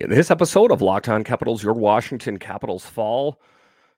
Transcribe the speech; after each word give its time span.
In 0.00 0.08
this 0.08 0.30
episode 0.30 0.72
of 0.72 0.80
Locked 0.80 1.10
On 1.10 1.22
Capitals, 1.22 1.62
your 1.62 1.74
Washington 1.74 2.38
Capitals 2.38 2.86
fall 2.86 3.38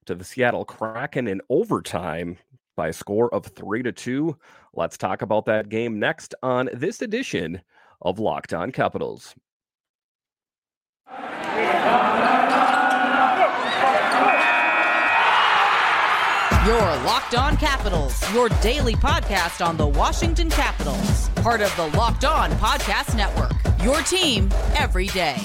to 0.05 0.17
the 0.17 0.25
Seattle 0.25 0.65
Kraken 0.65 1.29
in 1.29 1.41
overtime 1.49 2.39
by 2.75 2.89
a 2.89 2.93
score 2.93 3.33
of 3.33 3.47
three 3.47 3.85
to 3.85 3.93
two. 3.93 4.37
Let's 4.75 4.99
talk 4.99 5.23
about 5.23 5.47
that 5.47 5.69
game 5.69 6.01
next 6.01 6.35
on 6.43 6.69
this 6.73 7.03
edition 7.03 7.63
of 8.01 8.19
Locked 8.19 8.53
On 8.53 8.73
Capitals. 8.73 9.37
Your 16.67 16.81
Locked 17.05 17.37
On 17.37 17.57
Capitals, 17.57 18.35
your 18.35 18.49
daily 18.61 18.95
podcast 18.95 19.65
on 19.65 19.77
the 19.77 19.87
Washington 19.87 20.51
Capitals, 20.51 21.29
part 21.37 21.61
of 21.61 21.73
the 21.77 21.87
Locked 21.97 22.25
On 22.25 22.51
Podcast 22.53 23.17
Network. 23.17 23.62
Your 23.83 24.01
team 24.03 24.49
every 24.77 25.09
day. 25.09 25.37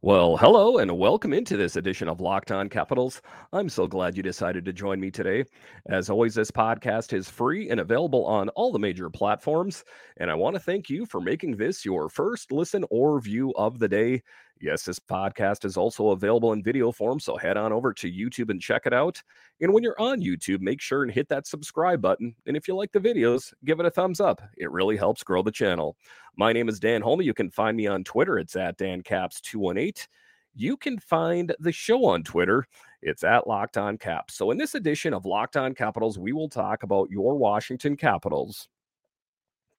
Well, 0.00 0.36
hello 0.36 0.78
and 0.78 0.98
welcome 0.98 1.32
into 1.32 1.56
this 1.56 1.76
edition 1.76 2.08
of 2.08 2.20
Locked 2.20 2.52
On 2.52 2.68
Capitals. 2.68 3.22
I'm 3.52 3.68
so 3.68 3.86
glad 3.86 4.16
you 4.16 4.22
decided 4.22 4.64
to 4.64 4.72
join 4.72 5.00
me 5.00 5.10
today. 5.10 5.44
As 5.86 6.08
always, 6.08 6.34
this 6.34 6.50
podcast 6.50 7.12
is 7.12 7.28
free 7.28 7.70
and 7.70 7.80
available 7.80 8.24
on 8.26 8.48
all 8.50 8.72
the 8.72 8.78
major 8.78 9.08
platforms. 9.10 9.84
And 10.18 10.30
I 10.30 10.34
want 10.34 10.56
to 10.56 10.60
thank 10.60 10.88
you 10.88 11.04
for 11.06 11.20
making 11.20 11.56
this 11.56 11.84
your 11.84 12.08
first 12.08 12.50
listen 12.50 12.84
or 12.90 13.20
view 13.20 13.52
of 13.56 13.78
the 13.78 13.88
day. 13.88 14.22
Yes, 14.60 14.84
this 14.84 14.98
podcast 14.98 15.64
is 15.64 15.76
also 15.76 16.10
available 16.10 16.52
in 16.52 16.62
video 16.62 16.92
form, 16.92 17.20
so 17.20 17.36
head 17.36 17.56
on 17.56 17.72
over 17.72 17.92
to 17.92 18.10
YouTube 18.10 18.50
and 18.50 18.60
check 18.60 18.82
it 18.86 18.92
out. 18.92 19.22
And 19.60 19.72
when 19.72 19.82
you're 19.82 20.00
on 20.00 20.20
YouTube, 20.20 20.60
make 20.60 20.80
sure 20.80 21.02
and 21.02 21.12
hit 21.12 21.28
that 21.28 21.46
subscribe 21.46 22.00
button. 22.00 22.34
And 22.46 22.56
if 22.56 22.68
you 22.68 22.74
like 22.74 22.92
the 22.92 23.00
videos, 23.00 23.52
give 23.64 23.80
it 23.80 23.86
a 23.86 23.90
thumbs 23.90 24.20
up. 24.20 24.40
It 24.56 24.70
really 24.70 24.96
helps 24.96 25.22
grow 25.22 25.42
the 25.42 25.50
channel. 25.50 25.96
My 26.36 26.52
name 26.52 26.68
is 26.68 26.80
Dan 26.80 27.02
Holme. 27.02 27.22
You 27.22 27.34
can 27.34 27.50
find 27.50 27.76
me 27.76 27.86
on 27.86 28.04
Twitter. 28.04 28.38
It's 28.38 28.56
at 28.56 28.78
DanCaps218. 28.78 30.06
You 30.54 30.76
can 30.76 30.98
find 30.98 31.54
the 31.58 31.72
show 31.72 32.04
on 32.06 32.22
Twitter. 32.22 32.66
It's 33.02 33.24
at 33.24 33.46
Locked 33.48 33.76
On 33.76 33.98
Caps. 33.98 34.34
So 34.34 34.50
in 34.50 34.56
this 34.56 34.76
edition 34.76 35.12
of 35.12 35.26
Locked 35.26 35.56
On 35.56 35.74
Capitals, 35.74 36.18
we 36.18 36.32
will 36.32 36.48
talk 36.48 36.84
about 36.84 37.10
your 37.10 37.36
Washington 37.36 37.96
Capitals 37.96 38.68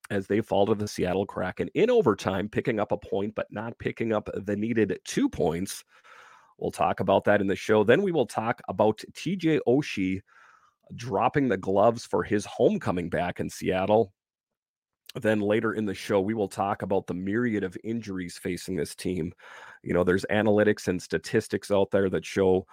as 0.10 0.28
they 0.28 0.42
fall 0.42 0.66
to 0.68 0.76
the 0.76 0.88
Seattle 0.88 1.26
Kraken 1.26 1.70
in 1.74 1.90
overtime, 1.90 2.50
picking 2.50 2.80
up 2.80 2.92
a 2.92 2.98
point, 2.98 3.34
but 3.36 3.48
not 3.52 3.78
picking 3.80 4.14
up 4.14 4.30
the 4.34 4.56
needed 4.56 5.00
two 5.04 5.30
points. 5.30 5.84
We'll 6.58 6.72
talk 6.72 7.00
about 7.00 7.26
that 7.26 7.42
in 7.42 7.48
the 7.48 7.56
show. 7.56 7.84
Then 7.84 8.02
we 8.02 8.12
will 8.12 8.28
talk 8.28 8.62
about 8.68 9.02
TJ 9.14 9.60
Oshie 9.68 10.22
dropping 10.96 11.50
the 11.50 11.58
gloves 11.58 12.06
for 12.06 12.24
his 12.24 12.46
homecoming 12.46 13.10
back 13.10 13.40
in 13.40 13.50
Seattle. 13.50 14.14
Then 15.20 15.40
later 15.40 15.74
in 15.74 15.86
the 15.86 15.94
show, 15.94 16.22
we 16.22 16.34
will 16.34 16.48
talk 16.48 16.82
about 16.82 17.08
the 17.08 17.14
myriad 17.14 17.64
of 17.64 17.78
injuries 17.84 18.38
facing 18.38 18.76
this 18.76 18.96
team. 18.96 19.34
You 19.82 19.94
know, 19.94 20.04
there's 20.04 20.26
analytics 20.30 20.88
and 20.88 21.02
statistics 21.02 21.72
out 21.72 21.90
there 21.92 22.10
that 22.10 22.26
show 22.26 22.66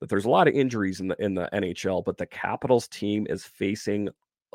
that 0.00 0.08
there's 0.10 0.26
a 0.26 0.30
lot 0.30 0.46
of 0.46 0.54
injuries 0.54 1.00
in 1.00 1.08
the 1.08 1.16
in 1.18 1.34
the 1.34 1.48
NHL, 1.52 2.04
but 2.04 2.18
the 2.18 2.26
Capitals 2.26 2.86
team 2.88 3.26
is 3.30 3.44
facing 3.44 4.10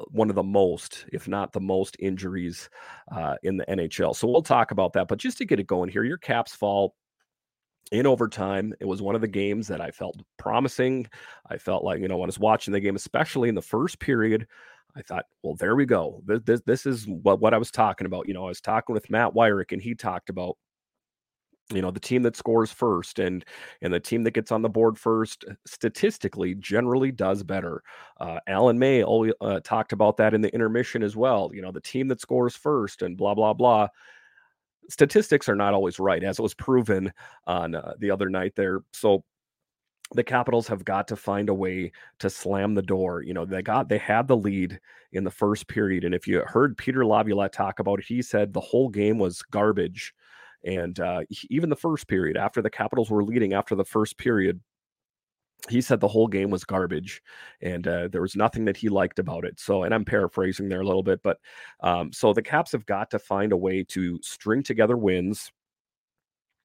one 0.10 0.30
of 0.30 0.36
the 0.36 0.44
most, 0.44 1.06
if 1.12 1.28
not 1.28 1.52
the 1.52 1.60
most, 1.60 1.96
injuries 2.00 2.70
uh, 3.12 3.36
in 3.44 3.58
the 3.58 3.66
NHL. 3.66 4.16
So 4.16 4.28
we'll 4.28 4.42
talk 4.42 4.72
about 4.72 4.94
that. 4.94 5.08
But 5.08 5.20
just 5.20 5.38
to 5.40 5.46
get 5.46 5.60
it 5.60 5.68
going 5.68 5.90
here, 5.90 6.04
your 6.04 6.18
Caps 6.18 6.54
fall 6.54 6.96
in 7.92 8.08
overtime. 8.08 8.74
It 8.80 8.86
was 8.86 9.02
one 9.02 9.16
of 9.16 9.22
the 9.22 9.28
games 9.28 9.68
that 9.68 9.82
I 9.82 9.92
felt 9.92 10.16
promising. 10.38 11.08
I 11.50 11.58
felt 11.58 11.84
like, 11.84 12.02
you 12.02 12.08
know, 12.08 12.18
when 12.18 12.28
I 12.28 12.34
was 12.34 12.40
watching 12.40 12.72
the 12.72 12.80
game, 12.80 12.96
especially 12.96 13.50
in 13.50 13.56
the 13.56 13.62
first 13.62 14.00
period, 14.00 14.48
I 14.96 15.02
thought, 15.02 15.26
well, 15.44 15.56
there 15.56 15.76
we 15.76 15.86
go. 15.86 16.22
This, 16.26 16.42
this, 16.46 16.62
this 16.66 16.86
is 16.86 17.06
what, 17.08 17.42
what 17.42 17.54
I 17.54 17.58
was 17.58 17.72
talking 17.72 18.08
about. 18.08 18.28
You 18.28 18.34
know, 18.34 18.46
I 18.46 18.50
was 18.50 18.62
talking 18.62 18.94
with 18.94 19.10
Matt 19.10 19.34
Weyrich, 19.34 19.72
and 19.72 19.82
he 19.82 19.96
talked 19.96 20.30
about 20.30 20.58
you 21.74 21.82
know 21.82 21.92
the 21.92 22.00
team 22.00 22.24
that 22.24 22.36
scores 22.36 22.72
first 22.72 23.20
and 23.20 23.46
and 23.82 23.94
the 23.94 24.00
team 24.00 24.24
that 24.24 24.32
gets 24.32 24.52
on 24.52 24.62
the 24.62 24.70
board 24.70 24.98
first 24.98 25.46
uh, 25.50 25.54
statistically 25.66 26.56
generally 26.56 27.12
does 27.12 27.44
better. 27.44 27.84
Uh, 28.20 28.40
alan 28.48 28.78
may 28.78 29.04
always 29.04 29.34
uh, 29.42 29.60
talked 29.64 29.94
about 29.94 30.18
that 30.18 30.34
in 30.34 30.42
the 30.42 30.54
intermission 30.54 31.04
as 31.04 31.16
well 31.16 31.50
you 31.54 31.62
know 31.62 31.72
the 31.72 31.82
team 31.82 32.08
that 32.08 32.22
scores 32.22 32.56
first 32.56 33.02
and 33.02 33.18
blah 33.18 33.34
blah 33.34 33.54
blah. 33.54 33.88
Statistics 34.90 35.48
are 35.48 35.56
not 35.56 35.74
always 35.74 36.00
right 36.00 36.24
as 36.24 36.40
it 36.40 36.42
was 36.42 36.54
proven 36.54 37.14
on 37.48 37.76
uh, 37.76 37.94
the 38.00 38.12
other 38.12 38.30
night 38.30 38.54
there. 38.56 38.82
So 38.92 39.24
the 40.14 40.24
capitals 40.24 40.68
have 40.68 40.84
got 40.84 41.08
to 41.08 41.16
find 41.16 41.50
a 41.50 41.54
way 41.54 41.92
to 42.20 42.30
slam 42.30 42.74
the 42.74 42.82
door 42.82 43.24
you 43.24 43.34
know 43.34 43.46
they 43.46 43.62
got 43.62 43.90
they 43.90 43.98
had 43.98 44.28
the 44.28 44.36
lead 44.36 44.80
in 45.14 45.24
the 45.24 45.32
first 45.32 45.68
period 45.68 46.04
and 46.04 46.14
if 46.14 46.28
you 46.28 46.42
heard 46.46 46.78
peter 46.78 47.06
laviolette 47.06 47.54
talk 47.54 47.80
about 47.80 48.00
it 48.00 48.06
he 48.06 48.22
said 48.22 48.54
the 48.54 48.60
whole 48.60 48.90
game 48.90 49.18
was 49.18 49.42
garbage 49.42 50.14
and 50.64 51.00
uh, 51.00 51.22
even 51.50 51.70
the 51.70 51.76
first 51.76 52.08
period, 52.08 52.38
after 52.38 52.62
the 52.62 52.70
Capitals 52.70 53.10
were 53.10 53.24
leading 53.24 53.54
after 53.54 53.76
the 53.76 53.86
first 53.86 54.18
period, 54.18 54.60
he 55.70 55.82
said 55.82 56.00
the 56.00 56.08
whole 56.08 56.28
game 56.28 56.50
was 56.50 56.64
garbage 56.64 57.22
and 57.62 57.88
uh, 57.88 58.08
there 58.08 58.22
was 58.22 58.36
nothing 58.36 58.66
that 58.66 58.78
he 58.78 58.90
liked 58.90 59.20
about 59.20 59.46
it. 59.46 59.60
So, 59.60 59.84
and 59.84 59.94
I'm 59.94 60.06
paraphrasing 60.06 60.70
there 60.70 60.82
a 60.82 60.86
little 60.86 61.04
bit, 61.04 61.22
but 61.24 61.38
um, 61.82 62.12
so 62.12 62.34
the 62.34 62.42
Caps 62.42 62.72
have 62.72 62.86
got 62.86 63.12
to 63.12 63.20
find 63.20 63.52
a 63.52 63.58
way 63.58 63.84
to 63.90 64.20
string 64.24 64.64
together 64.64 64.98
wins 64.98 65.52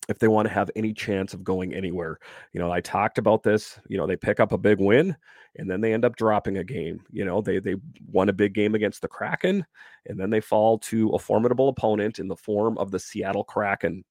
if 0.08 0.18
they 0.18 0.28
want 0.28 0.46
to 0.46 0.54
have 0.54 0.70
any 0.76 0.92
chance 0.92 1.34
of 1.34 1.42
going 1.42 1.74
anywhere. 1.74 2.18
You 2.52 2.60
know, 2.60 2.70
I 2.70 2.80
talked 2.80 3.18
about 3.18 3.42
this. 3.42 3.78
You 3.88 3.96
know, 3.96 4.06
they 4.06 4.16
pick 4.16 4.40
up 4.40 4.52
a 4.52 4.58
big 4.58 4.78
win 4.78 5.16
and 5.56 5.70
then 5.70 5.80
they 5.80 5.92
end 5.92 6.04
up 6.04 6.16
dropping 6.16 6.58
a 6.58 6.64
game. 6.64 7.00
You 7.10 7.24
know, 7.24 7.40
they 7.40 7.58
they 7.58 7.76
won 8.10 8.28
a 8.28 8.32
big 8.32 8.54
game 8.54 8.74
against 8.74 9.02
the 9.02 9.08
Kraken 9.08 9.66
and 10.06 10.18
then 10.18 10.30
they 10.30 10.40
fall 10.40 10.78
to 10.80 11.10
a 11.10 11.18
formidable 11.18 11.68
opponent 11.68 12.18
in 12.18 12.28
the 12.28 12.36
form 12.36 12.78
of 12.78 12.90
the 12.90 12.98
Seattle 12.98 13.44
Kraken 13.44 14.04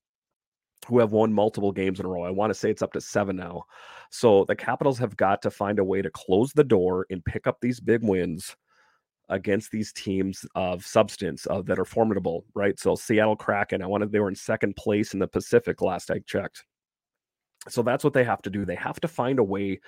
who 0.88 1.00
have 1.00 1.12
won 1.12 1.34
multiple 1.34 1.72
games 1.72 2.00
in 2.00 2.06
a 2.06 2.10
row. 2.10 2.24
I 2.24 2.30
want 2.30 2.52
to 2.52 2.54
say 2.54 2.70
it's 2.70 2.82
up 2.82 2.94
to 2.94 3.02
7 3.02 3.36
now. 3.36 3.64
So 4.12 4.46
the 4.46 4.56
Capitals 4.56 5.00
have 5.00 5.18
got 5.18 5.42
to 5.42 5.50
find 5.50 5.80
a 5.80 5.84
way 5.84 6.02
to 6.02 6.12
close 6.12 6.52
the 6.54 6.64
door 6.64 7.08
and 7.10 7.26
pick 7.26 7.48
up 7.48 7.58
these 7.60 7.80
big 7.80 8.04
wins 8.04 8.56
against 9.30 9.72
these 9.72 9.92
teams 9.94 10.46
of 10.56 10.86
substance 10.86 11.48
uh, 11.50 11.62
that 11.64 11.80
are 11.80 11.86
formidable, 11.86 12.46
right? 12.54 12.80
So 12.80 12.96
Seattle 12.96 13.36
Kraken, 13.36 13.82
I 13.82 13.88
wanted 13.88 14.12
they 14.12 14.20
were 14.20 14.30
in 14.30 14.36
second 14.36 14.76
place 14.76 15.14
in 15.14 15.20
the 15.20 15.28
Pacific 15.28 15.82
last 15.82 16.12
I 16.12 16.20
checked. 16.20 16.64
So 17.68 17.82
that's 17.82 18.04
what 18.04 18.14
they 18.14 18.24
have 18.24 18.42
to 18.44 18.50
do. 18.50 18.66
They 18.66 18.76
have 18.76 19.00
to 19.02 19.08
find 19.08 19.40
a 19.40 19.44
way 19.44 19.80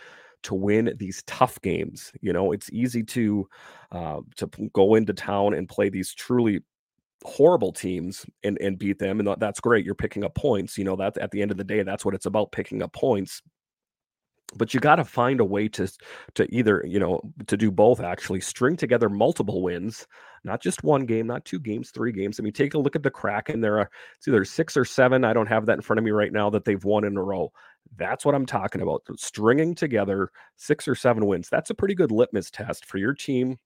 to 0.44 0.56
win 0.56 0.94
these 0.98 1.24
tough 1.28 1.62
games. 1.62 2.12
You 2.22 2.34
know, 2.34 2.52
it's 2.52 2.70
easy 2.72 3.04
to 3.04 3.48
uh, 3.92 4.22
to 4.38 4.48
go 4.74 4.96
into 4.96 5.14
town 5.14 5.54
and 5.54 5.70
play 5.70 5.90
these 5.90 6.14
truly 6.14 6.62
horrible 7.24 7.72
teams 7.72 8.26
and 8.44 8.58
and 8.60 8.80
beat 8.80 9.00
them, 9.00 9.20
and 9.20 9.36
that's 9.40 9.60
great. 9.60 9.86
You're 9.86 9.96
picking 9.96 10.24
up 10.24 10.36
points. 10.36 10.78
You 10.78 10.86
know 10.86 10.96
that 10.96 11.18
at 11.18 11.32
the 11.32 11.42
end 11.42 11.52
of 11.52 11.58
the 11.58 11.64
day, 11.64 11.84
that's 11.84 12.06
what 12.06 12.16
it's 12.16 12.26
about: 12.26 12.52
picking 12.52 12.82
up 12.82 12.94
points 12.94 13.42
but 14.56 14.74
you 14.74 14.80
got 14.80 14.96
to 14.96 15.04
find 15.04 15.40
a 15.40 15.46
way 15.46 15.68
to 15.68 15.92
to 16.36 16.56
either 16.56 16.84
you 16.88 17.00
know 17.00 17.22
to 17.48 17.58
do 17.58 17.72
both 17.72 18.00
actually 18.00 18.40
string 18.40 18.76
together 18.76 19.10
multiple 19.10 19.62
wins 19.62 20.08
not 20.44 20.62
just 20.62 20.84
one 20.84 21.06
game 21.06 21.28
not 21.28 21.44
two 21.46 21.60
games 21.60 21.92
three 21.92 22.12
games. 22.12 22.40
I 22.40 22.44
mean 22.44 22.54
take 22.54 22.74
a 22.74 22.80
look 22.80 22.96
at 22.96 23.04
the 23.04 23.12
kraken 23.12 23.62
there 23.62 23.80
are 23.80 23.90
it's 24.18 24.28
either 24.28 24.46
six 24.46 24.78
or 24.78 24.86
seven 24.86 25.26
i 25.26 25.34
don't 25.34 25.48
have 25.48 25.66
that 25.66 25.74
in 25.74 25.82
front 25.82 26.00
of 26.00 26.06
me 26.06 26.12
right 26.12 26.32
now 26.32 26.50
that 26.52 26.66
they've 26.66 26.84
won 26.84 27.04
in 27.04 27.18
a 27.18 27.24
row. 27.24 27.52
That's 27.98 28.26
what 28.26 28.36
i'm 28.36 28.46
talking 28.46 28.82
about 28.82 29.04
stringing 29.18 29.76
together 29.76 30.32
six 30.56 30.88
or 30.88 30.96
seven 30.96 31.26
wins. 31.26 31.50
That's 31.50 31.70
a 31.70 31.76
pretty 31.76 31.96
good 31.96 32.12
litmus 32.12 32.52
test 32.52 32.86
for 32.86 32.98
your 32.98 33.14
team 33.14 33.58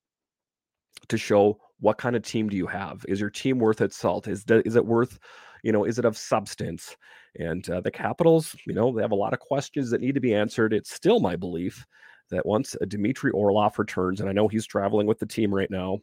to 1.07 1.17
show 1.17 1.59
what 1.79 1.97
kind 1.97 2.15
of 2.15 2.21
team 2.21 2.47
do 2.47 2.55
you 2.55 2.67
have? 2.67 3.03
Is 3.07 3.19
your 3.19 3.29
team 3.29 3.57
worth 3.57 3.81
its 3.81 3.97
salt? 3.97 4.27
Is, 4.27 4.45
is 4.47 4.75
it 4.75 4.85
worth 4.85 5.19
you 5.63 5.71
know, 5.71 5.83
is 5.85 5.99
it 5.99 6.05
of 6.05 6.17
substance? 6.17 6.95
And 7.37 7.67
uh, 7.69 7.81
the 7.81 7.91
Capitals, 7.91 8.55
you 8.65 8.73
know, 8.73 8.93
they 8.93 9.01
have 9.01 9.11
a 9.11 9.15
lot 9.15 9.33
of 9.33 9.39
questions 9.39 9.89
that 9.91 10.01
need 10.01 10.15
to 10.15 10.21
be 10.21 10.33
answered. 10.33 10.73
It's 10.73 10.93
still 10.93 11.19
my 11.19 11.35
belief 11.35 11.85
that 12.29 12.45
once 12.45 12.75
uh, 12.81 12.85
Dmitry 12.85 13.31
Orlov 13.31 13.77
returns, 13.77 14.19
and 14.19 14.29
I 14.29 14.33
know 14.33 14.47
he's 14.47 14.65
traveling 14.65 15.07
with 15.07 15.19
the 15.19 15.25
team 15.25 15.53
right 15.53 15.69
now, 15.69 15.99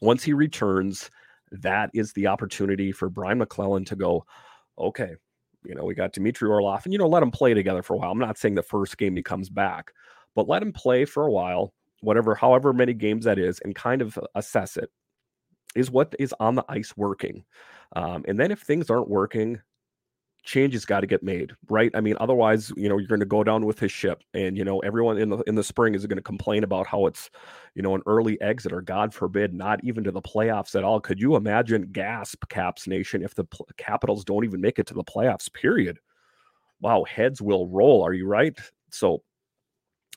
once 0.00 0.22
he 0.22 0.32
returns, 0.32 1.10
that 1.52 1.90
is 1.94 2.12
the 2.12 2.26
opportunity 2.26 2.90
for 2.92 3.08
Brian 3.08 3.38
MacLellan 3.38 3.84
to 3.86 3.96
go, 3.96 4.24
okay, 4.78 5.14
you 5.64 5.74
know, 5.74 5.84
we 5.84 5.94
got 5.94 6.12
Dmitry 6.12 6.48
Orlov, 6.48 6.84
and 6.84 6.92
you 6.92 6.98
know, 6.98 7.08
let 7.08 7.22
him 7.22 7.30
play 7.30 7.54
together 7.54 7.82
for 7.82 7.94
a 7.94 7.96
while. 7.96 8.10
I'm 8.10 8.18
not 8.18 8.38
saying 8.38 8.54
the 8.54 8.62
first 8.62 8.98
game 8.98 9.16
he 9.16 9.22
comes 9.22 9.48
back, 9.48 9.92
but 10.34 10.48
let 10.48 10.62
him 10.62 10.72
play 10.72 11.04
for 11.04 11.26
a 11.26 11.32
while, 11.32 11.72
whatever, 12.00 12.34
however 12.34 12.72
many 12.72 12.92
games 12.92 13.24
that 13.24 13.38
is, 13.38 13.60
and 13.60 13.74
kind 13.74 14.02
of 14.02 14.18
assess 14.34 14.76
it. 14.76 14.90
Is 15.74 15.90
what 15.90 16.14
is 16.18 16.34
on 16.40 16.54
the 16.54 16.64
ice 16.68 16.96
working? 16.96 17.44
Um, 17.96 18.24
and 18.28 18.38
then 18.38 18.50
if 18.50 18.60
things 18.60 18.90
aren't 18.90 19.08
working, 19.08 19.60
changes 20.44 20.84
got 20.84 21.00
to 21.00 21.06
get 21.06 21.22
made, 21.22 21.52
right? 21.70 21.90
I 21.94 22.00
mean, 22.00 22.16
otherwise, 22.20 22.70
you 22.76 22.88
know, 22.88 22.98
you're 22.98 23.08
going 23.08 23.20
to 23.20 23.26
go 23.26 23.42
down 23.44 23.64
with 23.64 23.78
his 23.78 23.90
ship, 23.90 24.22
and 24.34 24.56
you 24.58 24.64
know, 24.64 24.78
everyone 24.80 25.18
in 25.18 25.30
the 25.30 25.38
in 25.46 25.54
the 25.54 25.64
spring 25.64 25.94
is 25.94 26.06
going 26.06 26.16
to 26.18 26.22
complain 26.22 26.64
about 26.64 26.86
how 26.86 27.06
it's, 27.06 27.30
you 27.74 27.82
know, 27.82 27.94
an 27.94 28.02
early 28.06 28.40
exit 28.40 28.72
or 28.72 28.82
God 28.82 29.14
forbid, 29.14 29.54
not 29.54 29.82
even 29.84 30.04
to 30.04 30.10
the 30.10 30.22
playoffs 30.22 30.74
at 30.76 30.84
all. 30.84 31.00
Could 31.00 31.20
you 31.20 31.36
imagine, 31.36 31.88
gasp, 31.92 32.44
Caps 32.50 32.86
Nation, 32.86 33.22
if 33.22 33.34
the 33.34 33.46
Capitals 33.78 34.24
don't 34.24 34.44
even 34.44 34.60
make 34.60 34.78
it 34.78 34.86
to 34.88 34.94
the 34.94 35.04
playoffs? 35.04 35.52
Period. 35.52 35.98
Wow, 36.80 37.04
heads 37.04 37.40
will 37.40 37.66
roll. 37.68 38.02
Are 38.02 38.12
you 38.12 38.26
right? 38.26 38.58
So 38.90 39.22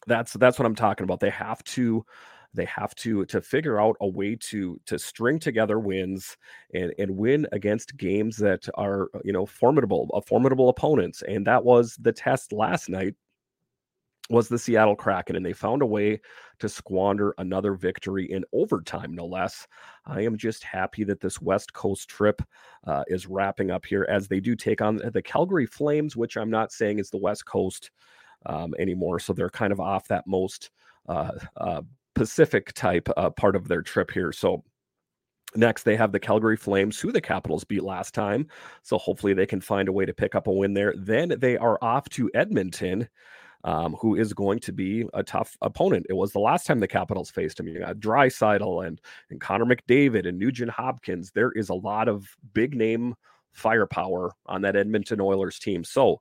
that's 0.05 0.33
that's 0.33 0.59
what 0.59 0.65
I'm 0.65 0.75
talking 0.75 1.03
about. 1.03 1.19
They 1.19 1.29
have 1.29 1.63
to 1.65 2.05
they 2.53 2.65
have 2.65 2.95
to 2.95 3.25
to 3.25 3.41
figure 3.41 3.79
out 3.79 3.95
a 4.01 4.07
way 4.07 4.35
to 4.35 4.79
to 4.85 4.97
string 4.97 5.39
together 5.39 5.79
wins 5.79 6.37
and 6.73 6.93
and 6.97 7.11
win 7.11 7.47
against 7.51 7.97
games 7.97 8.37
that 8.37 8.67
are 8.75 9.09
you 9.23 9.33
know 9.33 9.45
formidable, 9.45 10.09
a 10.13 10.21
formidable 10.21 10.69
opponents. 10.69 11.23
And 11.27 11.45
that 11.47 11.63
was 11.63 11.95
the 11.99 12.11
test 12.11 12.51
last 12.51 12.89
night 12.89 13.15
was 14.29 14.49
the 14.49 14.59
Seattle 14.59 14.95
Kraken, 14.95 15.35
and 15.35 15.45
they 15.45 15.53
found 15.53 15.81
a 15.81 15.85
way 15.85 16.19
to 16.59 16.67
squander 16.67 17.33
another 17.37 17.73
victory 17.73 18.25
in 18.25 18.43
overtime, 18.51 19.13
no 19.13 19.25
less. 19.25 19.67
I 20.05 20.21
am 20.21 20.37
just 20.37 20.63
happy 20.63 21.03
that 21.05 21.21
this 21.21 21.41
West 21.41 21.73
Coast 21.73 22.09
trip 22.09 22.41
uh, 22.85 23.03
is 23.07 23.27
wrapping 23.27 23.71
up 23.71 23.85
here 23.85 24.05
as 24.09 24.27
they 24.27 24.39
do 24.39 24.55
take 24.55 24.81
on 24.81 24.97
the 24.97 25.21
Calgary 25.21 25.65
Flames, 25.65 26.15
which 26.15 26.35
I'm 26.35 26.49
not 26.49 26.71
saying 26.71 26.99
is 26.99 27.09
the 27.09 27.17
West 27.17 27.45
Coast 27.45 27.91
um, 28.45 28.73
anymore. 28.79 29.19
So 29.19 29.33
they're 29.33 29.49
kind 29.49 29.71
of 29.71 29.79
off 29.79 30.07
that 30.09 30.27
most 30.27 30.71
uh, 31.07 31.31
uh, 31.55 31.81
Pacific 32.17 32.73
type 32.73 33.07
uh, 33.15 33.29
part 33.29 33.55
of 33.55 33.67
their 33.67 33.81
trip 33.81 34.11
here. 34.11 34.31
So 34.31 34.63
Next, 35.55 35.83
they 35.83 35.95
have 35.95 36.11
the 36.11 36.19
Calgary 36.19 36.57
Flames, 36.57 36.99
who 36.99 37.11
the 37.11 37.21
Capitals 37.21 37.63
beat 37.63 37.81
last 37.81 38.13
time. 38.13 38.47
So 38.83 38.97
hopefully 38.97 39.33
they 39.33 39.45
can 39.45 39.61
find 39.61 39.87
a 39.87 39.93
way 39.93 40.05
to 40.05 40.13
pick 40.13 40.35
up 40.35 40.45
a 40.47 40.51
win 40.51 40.73
there. 40.73 40.93
Then 40.97 41.33
they 41.39 41.55
are 41.57 41.79
off 41.81 42.07
to 42.09 42.29
Edmonton 42.35 43.07
um, 43.63 43.95
who 43.99 44.15
is 44.15 44.33
going 44.33 44.59
to 44.59 44.71
be 44.71 45.05
a 45.13 45.23
tough 45.23 45.57
opponent. 45.61 46.05
It 46.09 46.13
was 46.13 46.31
the 46.31 46.39
last 46.39 46.65
time 46.65 46.79
the 46.79 46.87
Capitals 46.87 47.29
faced 47.29 47.59
him. 47.59 47.67
You 47.67 47.79
got 47.79 47.97
Draisaitl 47.97 48.85
and 48.85 49.01
and 49.29 49.41
Connor 49.41 49.65
McDavid 49.65 50.27
and 50.27 50.37
Nugent 50.37 50.71
Hopkins. 50.71 51.31
There 51.31 51.51
is 51.51 51.69
a 51.69 51.73
lot 51.75 52.07
of 52.07 52.27
big 52.53 52.75
name 52.75 53.15
firepower 53.51 54.31
on 54.45 54.61
that 54.61 54.75
Edmonton 54.75 55.19
Oilers 55.19 55.59
team. 55.59 55.83
So 55.83 56.19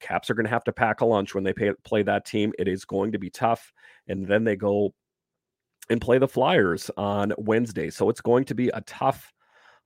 Caps 0.00 0.28
are 0.28 0.34
going 0.34 0.44
to 0.44 0.50
have 0.50 0.64
to 0.64 0.72
pack 0.72 1.00
a 1.00 1.06
lunch 1.06 1.34
when 1.34 1.44
they 1.44 1.52
pay, 1.52 1.72
play 1.84 2.02
that 2.02 2.26
team. 2.26 2.52
It 2.58 2.68
is 2.68 2.84
going 2.84 3.12
to 3.12 3.18
be 3.18 3.30
tough, 3.30 3.72
and 4.08 4.26
then 4.26 4.44
they 4.44 4.56
go 4.56 4.92
and 5.90 6.00
play 6.00 6.18
the 6.18 6.28
Flyers 6.28 6.90
on 6.96 7.32
Wednesday. 7.38 7.90
So 7.90 8.08
it's 8.08 8.20
going 8.20 8.44
to 8.46 8.54
be 8.54 8.68
a 8.68 8.80
tough 8.82 9.32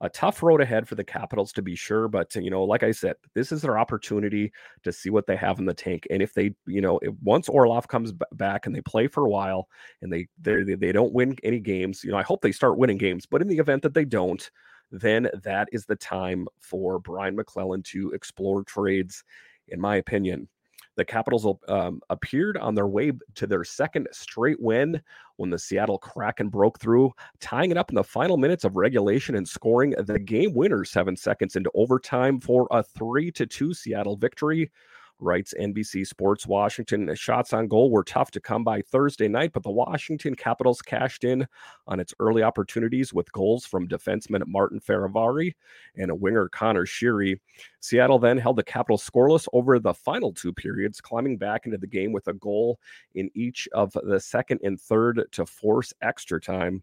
a 0.01 0.09
tough 0.09 0.43
road 0.43 0.61
ahead 0.61 0.87
for 0.87 0.95
the 0.95 1.05
Capitals 1.05 1.53
to 1.53 1.63
be 1.63 1.75
sure. 1.75 2.09
But 2.09 2.35
you 2.37 2.51
know, 2.51 2.63
like 2.63 2.83
I 2.83 2.93
said, 2.93 3.17
this 3.35 3.51
is 3.51 3.63
their 3.63 3.79
opportunity 3.79 4.53
to 4.85 4.93
see 4.93 5.11
what 5.11 5.27
they 5.27 5.37
have 5.37 5.59
in 5.59 5.65
the 5.65 5.75
tank. 5.75 6.07
And 6.11 6.23
if 6.23 6.35
they, 6.35 6.55
you 6.67 6.81
know, 6.81 6.99
if 7.03 7.15
once 7.23 7.49
Orlov 7.49 7.89
comes 7.89 8.13
b- 8.13 8.25
back 8.33 8.67
and 8.67 8.75
they 8.75 8.81
play 8.81 9.09
for 9.09 9.27
a 9.27 9.31
while 9.31 9.69
and 10.03 10.13
they 10.13 10.29
they 10.41 10.63
they 10.63 10.93
don't 10.93 11.13
win 11.13 11.37
any 11.43 11.61
games, 11.61 12.05
you 12.05 12.13
know, 12.13 12.17
I 12.17 12.23
hope 12.23 12.43
they 12.43 12.53
start 12.53 12.79
winning 12.79 12.99
games. 12.99 13.27
But 13.27 13.43
in 13.43 13.49
the 13.49 13.59
event 13.59 13.83
that 13.83 13.95
they 13.95 14.05
don't, 14.05 14.49
then 14.91 15.29
that 15.43 15.69
is 15.73 15.85
the 15.85 15.97
time 15.97 16.47
for 16.61 16.99
Brian 17.01 17.35
MacLellan 17.35 17.83
to 17.85 18.13
explore 18.13 18.63
trades. 18.63 19.25
In 19.71 19.81
my 19.81 19.97
opinion, 19.97 20.49
the 20.99 21.05
Capitals 21.05 21.47
um, 21.69 22.03
appeared 22.11 22.57
on 22.59 22.75
their 22.75 22.89
way 22.89 23.13
to 23.37 23.47
their 23.47 23.63
second 23.63 24.09
straight 24.11 24.61
win 24.61 25.01
when 25.37 25.49
the 25.49 25.59
Seattle 25.59 25.97
Kraken 25.97 26.49
broke 26.49 26.81
through, 26.81 27.13
tying 27.39 27.71
it 27.71 27.77
up 27.77 27.91
in 27.91 27.95
the 27.95 28.03
final 28.03 28.37
minutes 28.37 28.65
of 28.65 28.77
regulation 28.77 29.37
and 29.37 29.49
scoring 29.49 29.95
the 29.97 30.19
game 30.19 30.53
winner 30.55 30.85
seven 30.85 31.17
seconds 31.17 31.55
into 31.55 31.71
overtime 31.75 32.41
for 32.41 32.67
a 32.73 32.83
3 32.83 33.31
to 33.31 33.47
2 33.47 33.73
Seattle 33.73 34.17
victory 34.17 34.73
writes 35.21 35.55
NBC 35.59 36.07
Sports 36.07 36.47
Washington. 36.47 37.15
Shots 37.15 37.53
on 37.53 37.69
goal 37.69 37.91
were 37.91 38.05
tough 38.05 38.31
to 38.33 38.41
come 38.41 38.65
by 38.65 38.83
Thursday 38.83 39.29
night, 39.29 39.53
but 39.53 39.63
the 39.63 39.71
Washington 39.71 40.35
Capitals 40.35 40.83
cashed 40.83 41.25
in 41.25 41.47
on 41.87 42.01
its 42.01 42.15
early 42.21 42.43
opportunities 42.43 43.13
with 43.13 43.33
goals 43.33 43.65
from 43.65 43.89
defenseman 43.89 44.47
Martin 44.47 44.81
Fehervary 44.81 45.55
and 45.97 46.21
winger 46.21 46.49
Connor 46.49 46.87
Sheary. 46.87 47.39
Seattle 47.81 48.19
then 48.19 48.39
held 48.39 48.57
the 48.57 48.63
Capitals 48.63 49.09
scoreless 49.09 49.47
over 49.53 49.79
the 49.79 49.95
final 49.95 50.33
two 50.33 50.53
periods, 50.53 51.01
climbing 51.01 51.37
back 51.37 51.67
into 51.67 51.79
the 51.79 51.87
game 51.87 52.13
with 52.13 52.29
a 52.29 52.35
goal 52.35 52.79
in 53.15 53.31
each 53.35 53.69
of 53.73 53.97
the 54.05 54.21
second 54.21 54.61
and 54.63 54.81
third 54.81 55.25
to 55.33 55.47
force 55.47 55.93
extra 56.03 56.41
time 56.41 56.83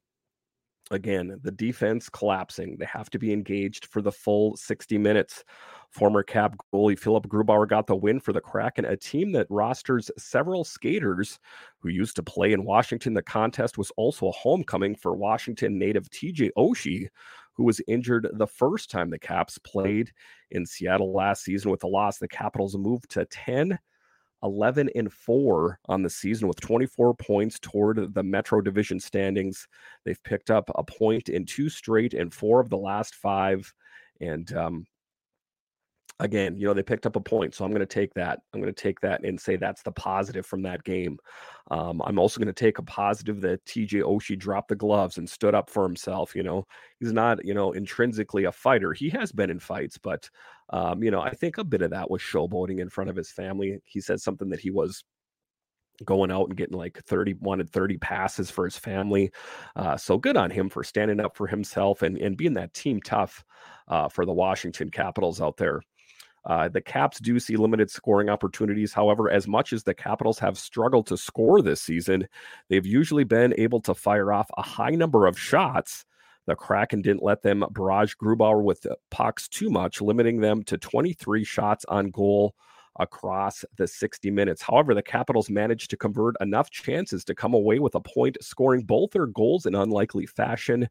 again, 0.92 1.40
the 1.44 1.52
defense 1.52 2.10
collapsing. 2.10 2.78
They 2.78 2.86
have 2.86 3.10
to 3.12 3.20
be 3.20 3.34
engaged 3.34 3.88
for 3.88 4.02
the 4.02 4.12
full 4.12 4.56
60 4.56 4.98
minutes. 4.98 5.44
Former 5.90 6.24
Cap 6.24 6.56
goalie 6.74 7.00
Philipp 7.00 7.28
Grubauer 7.28 7.68
got 7.68 7.88
the 7.88 7.96
win 7.96 8.20
for 8.20 8.34
the 8.34 8.42
Kraken, 8.42 8.86
a 8.86 8.98
team 8.98 9.32
that 9.32 9.48
rosters 9.50 10.12
several 10.18 10.64
skaters 10.64 11.40
who 11.80 11.90
used 11.90 12.16
to 12.18 12.24
play 12.24 12.52
in 12.52 12.66
Washington. 12.66 13.14
The 13.14 13.22
contest 13.22 13.78
was 13.78 13.92
also 13.98 14.28
a 14.28 14.34
homecoming 14.34 14.96
for 14.96 15.16
Washington 15.16 15.80
native 15.80 16.10
TJ 16.10 16.50
Oshie, 16.58 17.08
who 17.54 17.64
was 17.64 17.82
injured 17.88 18.28
the 18.34 18.48
first 18.48 18.92
time 18.92 19.10
the 19.10 19.18
Caps 19.18 19.58
played 19.60 20.12
in 20.52 20.66
Seattle 20.66 21.14
last 21.14 21.44
season. 21.44 21.72
With 21.72 21.80
the 21.80 21.88
loss, 21.88 22.18
the 22.18 22.28
Capitals 22.28 22.78
moved 22.78 23.10
to 23.12 23.26
10 23.26 23.80
11 24.46 24.90
and 24.96 25.12
4 25.12 25.80
on 25.88 26.04
the 26.04 26.10
season 26.10 26.48
with 26.48 26.62
24 26.62 27.16
points 27.16 27.60
toward 27.60 28.14
the 28.14 28.24
Metro 28.24 28.62
Division 28.62 29.00
standings. 29.00 29.68
They've 30.06 30.24
picked 30.24 30.52
up 30.52 30.70
a 30.76 30.84
point 30.84 31.30
in 31.30 31.46
two 31.46 31.70
straight 31.70 32.14
and 32.14 32.34
four 32.34 32.60
of 32.60 32.70
the 32.70 32.78
last 32.78 33.16
five. 33.16 33.74
And 34.22 34.52
um, 34.56 34.86
again, 36.20 36.58
you 36.58 36.66
know, 36.66 36.74
they 36.74 36.84
picked 36.84 37.06
up 37.06 37.16
a 37.16 37.22
point. 37.22 37.54
So 37.54 37.66
I'm 37.66 37.72
going 37.72 37.80
to 37.82 37.86
take 37.86 38.14
that. 38.14 38.40
I'm 38.54 38.62
going 38.62 38.74
to 38.74 38.82
take 38.82 39.00
that 39.02 39.24
and 39.24 39.40
say 39.40 39.56
that's 39.56 39.82
the 39.82 39.92
positive 39.92 40.46
from 40.46 40.62
that 40.62 40.84
game. 40.84 41.18
Um, 41.72 42.02
I'm 42.06 42.20
also 42.20 42.40
going 42.40 42.54
to 42.54 42.54
take 42.54 42.78
a 42.78 42.84
positive 42.84 43.42
that 43.42 43.66
TJ 43.66 44.04
Oshie 44.04 44.38
dropped 44.38 44.70
the 44.70 44.76
gloves 44.76 45.18
and 45.18 45.30
stood 45.30 45.56
up 45.56 45.70
for 45.70 45.84
himself. 45.84 46.36
You 46.36 46.44
know, 46.44 46.66
he's 47.00 47.12
not, 47.12 47.44
you 47.44 47.54
know, 47.54 47.74
intrinsically 47.74 48.46
a 48.46 48.52
fighter. 48.52 48.94
He 48.94 49.10
has 49.10 49.32
been 49.32 49.50
in 49.50 49.60
fights, 49.60 49.98
but, 49.98 50.30
um, 50.70 51.04
you 51.04 51.12
know, 51.12 51.22
I 51.22 51.32
think 51.32 51.58
a 51.58 51.64
bit 51.64 51.82
of 51.82 51.92
that 51.92 52.10
was 52.10 52.22
showboating 52.22 52.80
in 52.80 52.90
front 52.90 53.10
of 53.10 53.16
his 53.16 53.32
family. 53.32 53.80
He 53.86 54.02
said 54.02 54.20
something 54.22 54.50
that 54.50 54.60
he 54.60 54.72
was 54.72 55.04
going 56.04 56.32
out 56.32 56.48
and 56.48 56.58
getting 56.58 56.78
like 56.78 56.98
30 57.04 57.36
wanted 57.36 57.70
30 57.70 57.98
passes 58.00 58.52
for 58.52 58.66
his 58.66 58.78
family 58.78 59.32
uh, 59.78 59.96
so 59.96 60.18
good 60.18 60.36
on 60.36 60.52
him 60.52 60.68
for 60.68 60.84
standing 60.84 61.22
up 61.22 61.38
for 61.38 61.48
himself 61.48 62.02
and, 62.02 62.18
and 62.18 62.36
being 62.36 62.54
that 62.54 62.74
team 62.74 63.00
tough 63.00 63.46
uh, 63.88 64.10
for 64.10 64.26
the 64.26 64.34
washington 64.34 64.92
capitals 64.92 65.40
out 65.40 65.56
there 65.56 65.82
uh, 66.46 66.68
the 66.68 66.82
Caps 66.82 67.20
do 67.20 67.40
see 67.40 67.56
limited 67.56 67.90
scoring 67.90 68.30
opportunities. 68.30 68.94
However, 68.94 69.32
as 69.32 69.48
much 69.48 69.74
as 69.74 69.84
the 69.84 69.94
Capitals 69.94 70.38
have 70.40 70.58
struggled 70.58 71.08
to 71.08 71.18
score 71.18 71.62
this 71.62 71.82
season, 71.82 72.28
they've 72.70 72.86
usually 72.86 73.24
been 73.24 73.54
able 73.58 73.82
to 73.82 73.96
fire 73.96 74.32
off 74.32 74.50
a 74.58 74.62
high 74.62 74.92
number 74.92 75.26
of 75.26 75.40
shots. 75.40 76.06
The 76.48 76.56
Kraken 76.56 77.02
didn't 77.02 77.24
let 77.24 77.42
them 77.42 77.66
barrage 77.72 78.14
Grubauer 78.16 78.64
with 78.64 78.86
pucks 79.10 79.48
too 79.48 79.70
much, 79.70 80.02
limiting 80.02 80.40
them 80.40 80.64
to 80.64 80.78
23 80.78 81.44
shots 81.44 81.86
on 81.86 82.12
goal 82.12 82.56
across 83.00 83.66
the 83.78 83.88
60 83.88 84.32
minutes. 84.32 84.62
However, 84.62 84.94
the 84.94 85.02
Capitals 85.02 85.50
managed 85.50 85.90
to 85.90 85.98
convert 85.98 86.36
enough 86.40 86.70
chances 86.70 87.26
to 87.26 87.36
come 87.36 87.54
away 87.54 87.80
with 87.80 87.96
a 87.96 88.00
point, 88.00 88.38
scoring 88.42 88.84
both 88.84 89.12
their 89.12 89.26
goals 89.26 89.66
in 89.66 89.76
unlikely 89.76 90.26
fashion. 90.28 90.88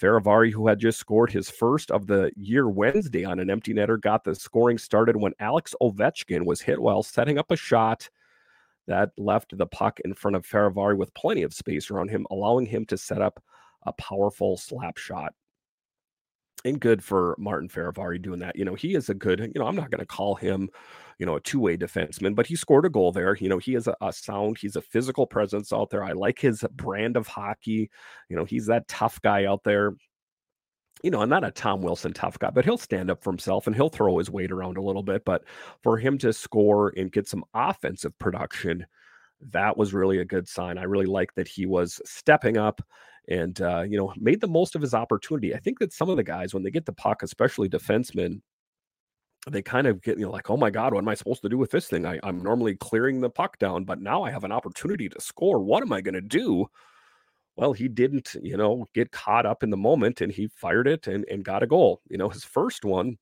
Fehervary, 0.00 0.52
who 0.52 0.68
had 0.68 0.78
just 0.78 0.98
scored 0.98 1.32
his 1.32 1.50
first 1.50 1.90
of 1.90 2.06
the 2.06 2.30
year 2.36 2.68
Wednesday 2.68 3.24
on 3.24 3.38
an 3.38 3.50
empty 3.50 3.72
netter, 3.72 4.00
got 4.00 4.24
the 4.24 4.34
scoring 4.34 4.78
started 4.78 5.16
when 5.16 5.32
Alex 5.40 5.74
Ovechkin 5.80 6.44
was 6.44 6.60
hit 6.60 6.80
while 6.80 7.02
setting 7.02 7.38
up 7.38 7.50
a 7.50 7.56
shot 7.56 8.08
that 8.86 9.10
left 9.16 9.56
the 9.56 9.66
puck 9.66 9.98
in 10.04 10.14
front 10.14 10.36
of 10.36 10.46
Fehervary 10.46 10.96
with 10.96 11.14
plenty 11.14 11.42
of 11.42 11.54
space 11.54 11.90
around 11.90 12.08
him, 12.08 12.26
allowing 12.30 12.66
him 12.66 12.84
to 12.86 12.96
set 12.96 13.20
up 13.20 13.42
a 13.84 13.92
powerful 13.92 14.56
slap 14.56 14.98
shot. 14.98 15.32
And 16.64 16.80
good 16.80 17.04
for 17.04 17.36
Martin 17.38 17.68
Fehervary 17.68 18.20
doing 18.20 18.40
that. 18.40 18.56
You 18.56 18.64
know, 18.64 18.74
he 18.74 18.94
is 18.94 19.08
a 19.08 19.14
good, 19.14 19.40
you 19.40 19.60
know, 19.60 19.66
I'm 19.66 19.76
not 19.76 19.90
going 19.90 20.00
to 20.00 20.06
call 20.06 20.34
him 20.34 20.70
you 21.18 21.24
know, 21.24 21.36
a 21.36 21.40
two 21.40 21.60
way 21.60 21.76
defenseman, 21.76 22.34
but 22.34 22.46
he 22.46 22.56
scored 22.56 22.84
a 22.84 22.90
goal 22.90 23.12
there. 23.12 23.36
You 23.36 23.48
know, 23.48 23.58
he 23.58 23.74
is 23.74 23.86
a, 23.86 23.96
a, 24.00 24.12
sound, 24.12 24.58
he's 24.58 24.76
a 24.76 24.82
physical 24.82 25.26
presence 25.26 25.72
out 25.72 25.90
there. 25.90 26.04
I 26.04 26.12
like 26.12 26.38
his 26.38 26.64
brand 26.72 27.16
of 27.16 27.26
hockey. 27.26 27.90
You 28.28 28.36
know, 28.36 28.44
he's 28.44 28.66
that 28.66 28.88
tough 28.88 29.20
guy 29.22 29.46
out 29.46 29.64
there. 29.64 29.94
You 31.02 31.10
know, 31.10 31.20
I'm 31.20 31.28
not 31.28 31.44
a 31.44 31.50
Tom 31.50 31.82
Wilson 31.82 32.12
tough 32.12 32.38
guy, 32.38 32.50
but 32.50 32.64
he'll 32.64 32.78
stand 32.78 33.10
up 33.10 33.22
for 33.22 33.30
himself 33.30 33.66
and 33.66 33.76
he'll 33.76 33.88
throw 33.88 34.18
his 34.18 34.30
weight 34.30 34.50
around 34.50 34.76
a 34.76 34.82
little 34.82 35.02
bit. 35.02 35.24
But 35.24 35.44
for 35.82 35.98
him 35.98 36.18
to 36.18 36.32
score 36.32 36.92
and 36.96 37.12
get 37.12 37.28
some 37.28 37.44
offensive 37.54 38.18
production, 38.18 38.86
that 39.52 39.76
was 39.76 39.94
really 39.94 40.18
a 40.18 40.24
good 40.24 40.48
sign. 40.48 40.78
I 40.78 40.84
really 40.84 41.06
like 41.06 41.34
that 41.34 41.48
he 41.48 41.66
was 41.66 42.00
stepping 42.04 42.56
up 42.56 42.82
and 43.28 43.60
uh, 43.60 43.82
you 43.82 43.96
know 43.98 44.12
made 44.16 44.40
the 44.40 44.48
most 44.48 44.74
of 44.74 44.82
his 44.82 44.94
opportunity. 44.94 45.54
I 45.54 45.58
think 45.58 45.78
that 45.80 45.92
some 45.92 46.08
of 46.10 46.16
the 46.16 46.24
guys 46.24 46.54
when 46.54 46.62
they 46.62 46.70
get 46.70 46.86
the 46.86 46.92
puck, 46.92 47.22
especially 47.22 47.68
defensemen, 47.68 48.40
they 49.50 49.62
kind 49.62 49.86
of 49.86 50.02
get 50.02 50.18
you 50.18 50.24
know 50.24 50.30
like 50.30 50.50
oh 50.50 50.56
my 50.56 50.70
god 50.70 50.92
what 50.92 51.00
am 51.00 51.08
i 51.08 51.14
supposed 51.14 51.42
to 51.42 51.48
do 51.48 51.58
with 51.58 51.70
this 51.70 51.86
thing? 51.86 52.04
I, 52.06 52.18
i'm 52.22 52.42
normally 52.42 52.76
clearing 52.76 53.20
the 53.20 53.30
puck 53.30 53.58
down 53.58 53.84
but 53.84 54.00
now 54.00 54.22
i 54.22 54.30
have 54.30 54.44
an 54.44 54.52
opportunity 54.52 55.08
to 55.08 55.20
score. 55.20 55.60
What 55.60 55.82
am 55.82 55.92
i 55.92 56.00
going 56.00 56.14
to 56.14 56.20
do? 56.20 56.66
Well 57.56 57.72
he 57.72 57.88
didn't 57.88 58.34
you 58.42 58.56
know 58.56 58.86
get 58.94 59.12
caught 59.12 59.46
up 59.46 59.62
in 59.62 59.70
the 59.70 59.76
moment 59.76 60.20
and 60.20 60.32
he 60.32 60.48
fired 60.48 60.88
it 60.88 61.06
and, 61.06 61.24
and 61.30 61.44
got 61.44 61.62
a 61.62 61.66
goal. 61.66 62.00
You 62.08 62.18
know 62.18 62.28
his 62.28 62.44
first 62.44 62.84
one 62.84 63.18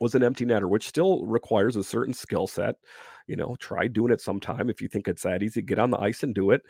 was 0.00 0.14
an 0.14 0.22
empty 0.22 0.44
netter 0.44 0.68
which 0.68 0.88
still 0.88 1.24
requires 1.24 1.76
a 1.76 1.84
certain 1.84 2.14
skill 2.14 2.46
set 2.46 2.76
you 3.26 3.36
know 3.36 3.56
try 3.60 3.86
doing 3.86 4.12
it 4.12 4.20
sometime 4.20 4.70
if 4.70 4.80
you 4.80 4.88
think 4.88 5.06
it's 5.06 5.22
that 5.22 5.42
easy 5.42 5.60
get 5.62 5.78
on 5.78 5.90
the 5.90 5.98
ice 5.98 6.22
and 6.22 6.34
do 6.34 6.50
it 6.50 6.62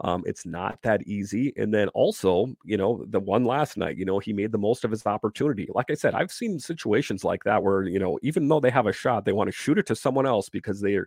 um, 0.00 0.22
it's 0.26 0.46
not 0.46 0.80
that 0.82 1.02
easy 1.06 1.52
and 1.56 1.72
then 1.72 1.88
also 1.88 2.46
you 2.64 2.76
know 2.76 3.04
the 3.08 3.20
one 3.20 3.44
last 3.44 3.76
night 3.76 3.96
you 3.96 4.04
know 4.04 4.18
he 4.18 4.32
made 4.32 4.50
the 4.50 4.58
most 4.58 4.84
of 4.84 4.90
his 4.90 5.06
opportunity 5.06 5.68
like 5.74 5.90
i 5.90 5.94
said 5.94 6.14
i've 6.14 6.32
seen 6.32 6.58
situations 6.58 7.22
like 7.22 7.44
that 7.44 7.62
where 7.62 7.82
you 7.84 7.98
know 7.98 8.18
even 8.22 8.48
though 8.48 8.60
they 8.60 8.70
have 8.70 8.86
a 8.86 8.92
shot 8.92 9.24
they 9.24 9.32
want 9.32 9.48
to 9.48 9.52
shoot 9.52 9.78
it 9.78 9.86
to 9.86 9.94
someone 9.94 10.26
else 10.26 10.48
because 10.48 10.80
they're 10.80 11.06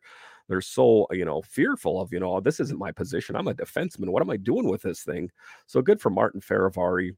they're 0.49 0.61
so 0.61 1.07
you 1.11 1.23
know 1.23 1.41
fearful 1.43 2.01
of 2.01 2.11
you 2.11 2.19
know 2.19 2.35
oh, 2.35 2.41
this 2.41 2.59
isn't 2.59 2.79
my 2.79 2.91
position. 2.91 3.35
I'm 3.35 3.47
a 3.47 3.53
defenseman. 3.53 4.09
What 4.09 4.21
am 4.21 4.29
I 4.29 4.37
doing 4.37 4.67
with 4.67 4.81
this 4.81 5.03
thing? 5.03 5.29
So 5.67 5.81
good 5.81 6.01
for 6.01 6.09
Martin 6.09 6.41
Fehervary 6.41 7.15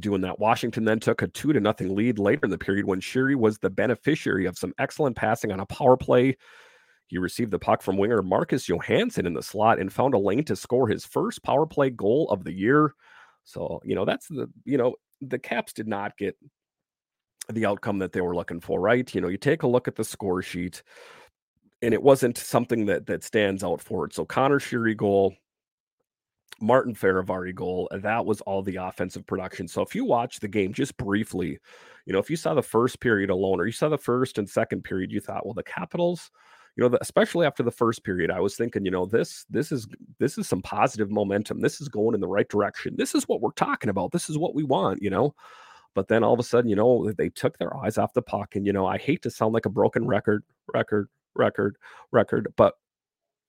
doing 0.00 0.20
that. 0.22 0.38
Washington 0.38 0.84
then 0.84 1.00
took 1.00 1.22
a 1.22 1.28
two 1.28 1.52
to 1.52 1.60
nothing 1.60 1.94
lead 1.94 2.18
later 2.18 2.40
in 2.44 2.50
the 2.50 2.58
period 2.58 2.86
when 2.86 3.00
Sheary 3.00 3.36
was 3.36 3.58
the 3.58 3.70
beneficiary 3.70 4.46
of 4.46 4.58
some 4.58 4.72
excellent 4.78 5.16
passing 5.16 5.52
on 5.52 5.60
a 5.60 5.66
power 5.66 5.96
play. 5.96 6.36
He 7.06 7.18
received 7.18 7.50
the 7.50 7.58
puck 7.58 7.82
from 7.82 7.96
winger 7.96 8.22
Marcus 8.22 8.68
Johansson 8.68 9.26
in 9.26 9.34
the 9.34 9.42
slot 9.42 9.78
and 9.78 9.92
found 9.92 10.14
a 10.14 10.18
lane 10.18 10.44
to 10.44 10.56
score 10.56 10.88
his 10.88 11.04
first 11.04 11.42
power 11.42 11.66
play 11.66 11.90
goal 11.90 12.28
of 12.30 12.44
the 12.44 12.52
year. 12.52 12.94
So, 13.44 13.80
you 13.84 13.94
know, 13.94 14.04
that's 14.04 14.26
the, 14.28 14.50
you 14.64 14.78
know, 14.78 14.94
the 15.20 15.38
Caps 15.38 15.72
did 15.72 15.86
not 15.86 16.16
get 16.16 16.36
the 17.50 17.66
outcome 17.66 17.98
that 17.98 18.12
they 18.12 18.22
were 18.22 18.34
looking 18.34 18.60
for, 18.60 18.80
right? 18.80 19.14
You 19.14 19.20
know, 19.20 19.28
you 19.28 19.36
take 19.36 19.62
a 19.62 19.68
look 19.68 19.86
at 19.86 19.96
the 19.96 20.04
score 20.04 20.42
sheet 20.42 20.82
and 21.82 21.92
it 21.92 22.02
wasn't 22.02 22.38
something 22.38 22.86
that 22.86 23.06
that 23.06 23.22
stands 23.22 23.62
out 23.62 23.82
for 23.82 24.06
it. 24.06 24.14
So 24.14 24.24
Connor 24.24 24.58
Sheary 24.58 24.96
goal, 24.96 25.34
Martin 26.60 26.94
Fehervary 26.94 27.54
goal, 27.54 27.88
that 27.92 28.24
was 28.24 28.40
all 28.42 28.62
the 28.62 28.76
offensive 28.76 29.26
production. 29.26 29.68
So 29.68 29.82
if 29.82 29.94
you 29.94 30.04
watch 30.04 30.40
the 30.40 30.48
game 30.48 30.72
just 30.72 30.96
briefly, 30.96 31.58
you 32.06 32.12
know, 32.12 32.18
if 32.18 32.30
you 32.30 32.36
saw 32.36 32.54
the 32.54 32.62
first 32.62 33.00
period 33.00 33.30
alone 33.30 33.60
or 33.60 33.66
you 33.66 33.72
saw 33.72 33.88
the 33.88 33.98
first 33.98 34.38
and 34.38 34.48
second 34.48 34.82
period, 34.84 35.10
you 35.10 35.20
thought, 35.20 35.44
well, 35.44 35.54
the 35.54 35.62
Capitals, 35.62 36.30
you 36.76 36.82
know, 36.82 36.88
the, 36.88 36.98
especially 37.00 37.46
after 37.46 37.62
the 37.62 37.70
first 37.70 38.04
period, 38.04 38.30
I 38.30 38.40
was 38.40 38.56
thinking, 38.56 38.84
you 38.84 38.90
know, 38.90 39.06
this 39.06 39.46
this 39.48 39.70
is 39.70 39.86
this 40.18 40.38
is 40.38 40.48
some 40.48 40.62
positive 40.62 41.10
momentum. 41.10 41.60
This 41.60 41.80
is 41.80 41.88
going 41.88 42.14
in 42.14 42.20
the 42.20 42.28
right 42.28 42.48
direction. 42.48 42.94
This 42.96 43.14
is 43.14 43.28
what 43.28 43.40
we're 43.40 43.52
talking 43.52 43.90
about. 43.90 44.10
This 44.12 44.28
is 44.28 44.38
what 44.38 44.54
we 44.54 44.64
want, 44.64 45.02
you 45.02 45.10
know. 45.10 45.34
But 45.94 46.08
then 46.08 46.24
all 46.24 46.34
of 46.34 46.40
a 46.40 46.44
sudden, 46.44 46.68
you 46.68 46.76
know, 46.76 47.12
they 47.12 47.28
took 47.28 47.56
their 47.58 47.76
eyes 47.76 47.98
off 47.98 48.14
the 48.14 48.22
puck. 48.22 48.56
And, 48.56 48.66
you 48.66 48.72
know, 48.72 48.86
I 48.86 48.98
hate 48.98 49.22
to 49.22 49.30
sound 49.30 49.54
like 49.54 49.66
a 49.66 49.70
broken 49.70 50.06
record, 50.06 50.42
record, 50.72 51.08
record, 51.36 51.76
record, 52.10 52.52
but 52.56 52.74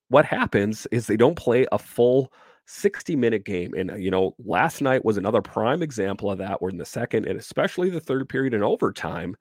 what 0.09 0.25
happens 0.25 0.85
is 0.91 1.07
they 1.07 1.17
don't 1.17 1.35
play 1.35 1.65
a 1.71 1.79
full 1.79 2.31
60 2.65 3.15
minute 3.15 3.45
game. 3.45 3.73
And, 3.75 3.91
uh, 3.91 3.95
you 3.95 4.11
know, 4.11 4.35
last 4.43 4.81
night 4.81 5.05
was 5.05 5.17
another 5.17 5.41
prime 5.41 5.81
example 5.81 6.31
of 6.31 6.37
that, 6.39 6.61
where 6.61 6.69
in 6.69 6.77
the 6.77 6.85
second 6.85 7.27
and 7.27 7.39
especially 7.39 7.89
the 7.89 7.99
third 7.99 8.27
period 8.29 8.53
in 8.53 8.63
overtime, 8.63 9.35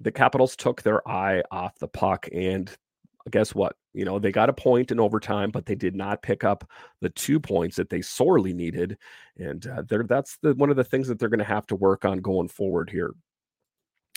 the 0.00 0.12
Capitals 0.12 0.56
took 0.56 0.82
their 0.82 1.06
eye 1.08 1.42
off 1.50 1.78
the 1.78 1.88
puck. 1.88 2.28
And 2.32 2.74
guess 3.30 3.54
what? 3.54 3.76
You 3.92 4.04
know, 4.04 4.18
they 4.18 4.32
got 4.32 4.48
a 4.48 4.54
point 4.54 4.90
in 4.90 4.98
overtime, 4.98 5.50
but 5.50 5.66
they 5.66 5.74
did 5.74 5.94
not 5.94 6.22
pick 6.22 6.44
up 6.44 6.68
the 7.00 7.10
two 7.10 7.38
points 7.38 7.76
that 7.76 7.90
they 7.90 8.00
sorely 8.00 8.54
needed. 8.54 8.96
And 9.36 9.66
uh, 9.66 9.82
that's 10.06 10.38
the 10.42 10.54
one 10.54 10.70
of 10.70 10.76
the 10.76 10.84
things 10.84 11.08
that 11.08 11.18
they're 11.18 11.28
going 11.28 11.38
to 11.38 11.44
have 11.44 11.66
to 11.68 11.76
work 11.76 12.04
on 12.04 12.18
going 12.18 12.48
forward 12.48 12.88
here 12.88 13.12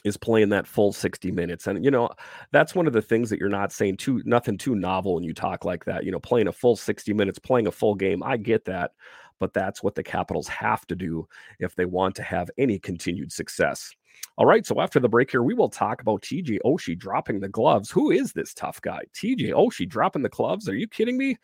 is 0.06 0.16
playing 0.16 0.50
that 0.50 0.68
full 0.68 0.94
60 0.94 1.32
minutes. 1.32 1.66
And, 1.66 1.84
you 1.84 1.90
know, 1.90 2.10
that's 2.52 2.76
one 2.76 2.86
of 2.86 2.94
the 2.94 3.02
things 3.02 3.30
that 3.32 3.40
you're 3.40 3.50
not 3.50 3.74
saying 3.74 3.98
too, 3.98 4.22
nothing 4.24 4.58
too 4.58 4.76
novel 4.76 5.16
when 5.16 5.24
you 5.24 5.34
talk 5.34 5.66
like 5.66 5.84
that. 5.86 6.06
You 6.06 6.12
know, 6.12 6.20
playing 6.20 6.48
a 6.48 6.54
full 6.54 6.76
60 6.76 7.12
minutes, 7.12 7.40
playing 7.40 7.66
a 7.68 7.72
full 7.72 7.96
game. 7.96 8.22
I 8.24 8.38
get 8.38 8.64
that. 8.66 8.92
But 9.40 9.54
that's 9.54 9.84
what 9.84 9.96
the 9.96 10.04
Capitals 10.04 10.48
have 10.48 10.86
to 10.88 10.96
do 10.96 11.28
if 11.60 11.76
they 11.76 11.84
want 11.84 12.16
to 12.16 12.24
have 12.24 12.50
any 12.58 12.80
continued 12.80 13.34
success. 13.34 13.92
All 14.38 14.46
right, 14.46 14.66
so 14.66 14.80
after 14.80 15.00
the 15.00 15.10
break 15.10 15.30
here, 15.30 15.44
we 15.44 15.54
will 15.54 15.70
talk 15.70 16.02
about 16.02 16.22
TJ 16.22 16.60
Oshie 16.64 16.98
dropping 16.98 17.42
the 17.42 17.50
gloves. 17.50 17.92
Who 17.92 18.12
is 18.12 18.32
this 18.32 18.54
tough 18.54 18.80
guy? 18.82 19.02
TJ 19.14 19.52
Oshie 19.52 19.90
dropping 19.90 20.22
the 20.22 20.30
gloves? 20.30 20.70
Are 20.70 20.76
you 20.76 20.88
kidding 20.88 21.18
me? 21.18 21.36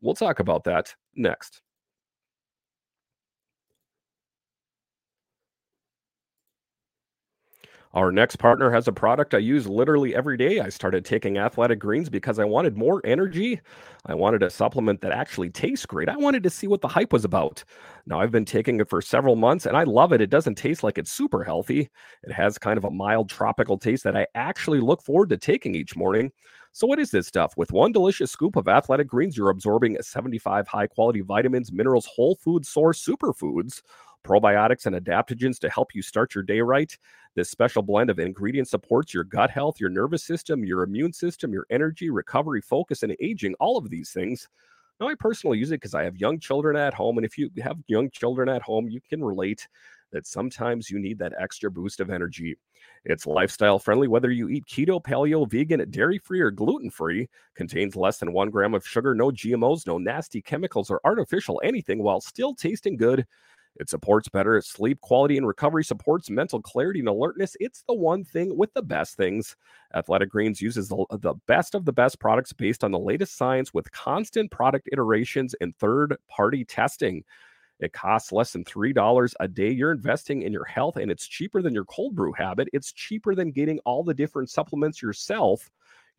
We'll 0.00 0.14
talk 0.14 0.38
about 0.38 0.62
that 0.64 0.94
next. 1.16 1.62
Our 7.94 8.10
next 8.10 8.36
partner 8.36 8.70
has 8.70 8.88
a 8.88 8.92
product 8.92 9.34
I 9.34 9.38
use 9.38 9.66
literally 9.68 10.14
every 10.14 10.38
day. 10.38 10.60
I 10.60 10.70
started 10.70 11.04
taking 11.04 11.36
athletic 11.36 11.78
greens 11.78 12.08
because 12.08 12.38
I 12.38 12.44
wanted 12.44 12.74
more 12.78 13.02
energy. 13.04 13.60
I 14.06 14.14
wanted 14.14 14.42
a 14.42 14.48
supplement 14.48 15.02
that 15.02 15.12
actually 15.12 15.50
tastes 15.50 15.84
great. 15.84 16.08
I 16.08 16.16
wanted 16.16 16.42
to 16.44 16.50
see 16.50 16.66
what 16.66 16.80
the 16.80 16.88
hype 16.88 17.12
was 17.12 17.26
about. 17.26 17.62
Now, 18.06 18.18
I've 18.18 18.30
been 18.30 18.46
taking 18.46 18.80
it 18.80 18.88
for 18.88 19.02
several 19.02 19.36
months 19.36 19.66
and 19.66 19.76
I 19.76 19.84
love 19.84 20.12
it. 20.12 20.22
It 20.22 20.30
doesn't 20.30 20.54
taste 20.54 20.82
like 20.82 20.96
it's 20.96 21.12
super 21.12 21.44
healthy, 21.44 21.90
it 22.22 22.32
has 22.32 22.56
kind 22.56 22.78
of 22.78 22.84
a 22.84 22.90
mild 22.90 23.28
tropical 23.28 23.76
taste 23.76 24.04
that 24.04 24.16
I 24.16 24.26
actually 24.34 24.80
look 24.80 25.02
forward 25.02 25.28
to 25.28 25.36
taking 25.36 25.74
each 25.74 25.94
morning. 25.94 26.32
So, 26.72 26.86
what 26.86 26.98
is 26.98 27.10
this 27.10 27.26
stuff? 27.26 27.52
With 27.58 27.72
one 27.72 27.92
delicious 27.92 28.30
scoop 28.30 28.56
of 28.56 28.68
athletic 28.68 29.06
greens, 29.06 29.36
you're 29.36 29.50
absorbing 29.50 29.98
75 30.00 30.66
high 30.66 30.86
quality 30.86 31.20
vitamins, 31.20 31.70
minerals, 31.70 32.06
whole 32.06 32.36
food 32.36 32.64
source 32.64 33.04
superfoods 33.06 33.82
probiotics 34.22 34.86
and 34.86 34.96
adaptogens 34.96 35.58
to 35.60 35.70
help 35.70 35.94
you 35.94 36.02
start 36.02 36.34
your 36.34 36.44
day 36.44 36.60
right. 36.60 36.96
This 37.34 37.50
special 37.50 37.82
blend 37.82 38.10
of 38.10 38.18
ingredients 38.18 38.70
supports 38.70 39.14
your 39.14 39.24
gut 39.24 39.50
health, 39.50 39.80
your 39.80 39.90
nervous 39.90 40.24
system, 40.24 40.64
your 40.64 40.82
immune 40.82 41.12
system, 41.12 41.52
your 41.52 41.66
energy, 41.70 42.10
recovery, 42.10 42.60
focus, 42.60 43.02
and 43.02 43.16
aging, 43.20 43.54
all 43.60 43.76
of 43.76 43.90
these 43.90 44.10
things. 44.10 44.48
Now, 45.00 45.08
I 45.08 45.14
personally 45.14 45.58
use 45.58 45.70
it 45.70 45.80
because 45.80 45.94
I 45.94 46.04
have 46.04 46.16
young 46.16 46.38
children 46.38 46.76
at 46.76 46.94
home. 46.94 47.18
And 47.18 47.26
if 47.26 47.36
you 47.36 47.50
have 47.62 47.78
young 47.88 48.10
children 48.10 48.48
at 48.48 48.62
home, 48.62 48.88
you 48.88 49.00
can 49.00 49.24
relate 49.24 49.66
that 50.12 50.26
sometimes 50.26 50.90
you 50.90 50.98
need 50.98 51.18
that 51.18 51.32
extra 51.40 51.70
boost 51.70 51.98
of 52.00 52.10
energy. 52.10 52.56
It's 53.04 53.26
lifestyle 53.26 53.78
friendly, 53.78 54.06
whether 54.06 54.30
you 54.30 54.48
eat 54.48 54.66
keto, 54.66 55.02
paleo, 55.02 55.50
vegan, 55.50 55.90
dairy 55.90 56.18
free, 56.18 56.40
or 56.40 56.50
gluten 56.50 56.90
free, 56.90 57.28
contains 57.54 57.96
less 57.96 58.18
than 58.18 58.32
one 58.32 58.50
gram 58.50 58.74
of 58.74 58.86
sugar, 58.86 59.14
no 59.14 59.30
GMOs, 59.30 59.86
no 59.86 59.98
nasty 59.98 60.40
chemicals 60.40 60.90
or 60.90 61.00
artificial 61.04 61.60
anything 61.64 62.02
while 62.02 62.20
still 62.20 62.54
tasting 62.54 62.96
good. 62.96 63.26
It 63.76 63.88
supports 63.88 64.28
better 64.28 64.60
sleep 64.60 65.00
quality 65.00 65.36
and 65.36 65.46
recovery, 65.46 65.84
supports 65.84 66.28
mental 66.28 66.60
clarity 66.60 67.00
and 67.00 67.08
alertness. 67.08 67.56
It's 67.58 67.82
the 67.82 67.94
one 67.94 68.22
thing 68.24 68.56
with 68.56 68.72
the 68.74 68.82
best 68.82 69.16
things. 69.16 69.56
Athletic 69.94 70.28
Greens 70.28 70.60
uses 70.60 70.88
the, 70.88 71.04
the 71.10 71.34
best 71.46 71.74
of 71.74 71.84
the 71.84 71.92
best 71.92 72.20
products 72.20 72.52
based 72.52 72.84
on 72.84 72.90
the 72.90 72.98
latest 72.98 73.36
science 73.36 73.72
with 73.72 73.90
constant 73.92 74.50
product 74.50 74.88
iterations 74.92 75.54
and 75.60 75.76
third 75.76 76.16
party 76.28 76.64
testing. 76.64 77.24
It 77.80 77.92
costs 77.92 78.30
less 78.30 78.52
than 78.52 78.64
$3 78.64 79.34
a 79.40 79.48
day. 79.48 79.70
You're 79.70 79.90
investing 79.90 80.42
in 80.42 80.52
your 80.52 80.64
health 80.64 80.96
and 80.96 81.10
it's 81.10 81.26
cheaper 81.26 81.62
than 81.62 81.74
your 81.74 81.84
cold 81.86 82.14
brew 82.14 82.32
habit. 82.32 82.68
It's 82.72 82.92
cheaper 82.92 83.34
than 83.34 83.50
getting 83.50 83.80
all 83.80 84.04
the 84.04 84.14
different 84.14 84.50
supplements 84.50 85.02
yourself. 85.02 85.70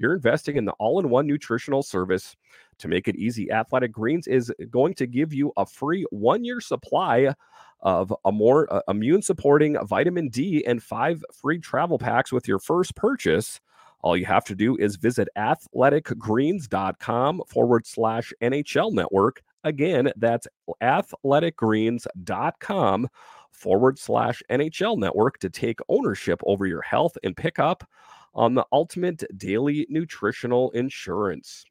You're 0.03 0.13
investing 0.13 0.57
in 0.57 0.65
the 0.65 0.73
all 0.73 0.99
in 0.99 1.09
one 1.09 1.25
nutritional 1.25 1.81
service. 1.81 2.35
To 2.79 2.89
make 2.89 3.07
it 3.07 3.15
easy, 3.15 3.49
Athletic 3.49 3.93
Greens 3.93 4.27
is 4.27 4.51
going 4.69 4.95
to 4.95 5.07
give 5.07 5.33
you 5.33 5.53
a 5.55 5.65
free 5.65 6.05
one 6.09 6.43
year 6.43 6.59
supply 6.59 7.33
of 7.79 8.13
a 8.25 8.33
more 8.33 8.67
uh, 8.73 8.81
immune 8.89 9.21
supporting 9.21 9.77
vitamin 9.85 10.27
D 10.27 10.65
and 10.67 10.83
five 10.83 11.23
free 11.33 11.59
travel 11.59 11.97
packs 11.97 12.33
with 12.33 12.49
your 12.49 12.59
first 12.59 12.97
purchase. 12.97 13.61
All 14.01 14.17
you 14.17 14.25
have 14.25 14.43
to 14.45 14.55
do 14.55 14.75
is 14.75 14.97
visit 14.97 15.29
athleticgreens.com 15.37 17.41
forward 17.47 17.87
slash 17.87 18.33
NHL 18.41 18.91
network. 18.91 19.41
Again, 19.63 20.11
that's 20.17 20.49
athleticgreens.com 20.81 23.07
forward 23.53 23.97
slash 23.97 24.43
NHL 24.51 24.97
network 24.97 25.39
to 25.39 25.49
take 25.49 25.79
ownership 25.87 26.41
over 26.45 26.65
your 26.65 26.81
health 26.81 27.17
and 27.23 27.37
pick 27.37 27.57
up 27.57 27.85
on 28.33 28.55
the 28.55 28.65
ultimate 28.71 29.23
daily 29.37 29.85
nutritional 29.89 30.71
insurance. 30.71 31.65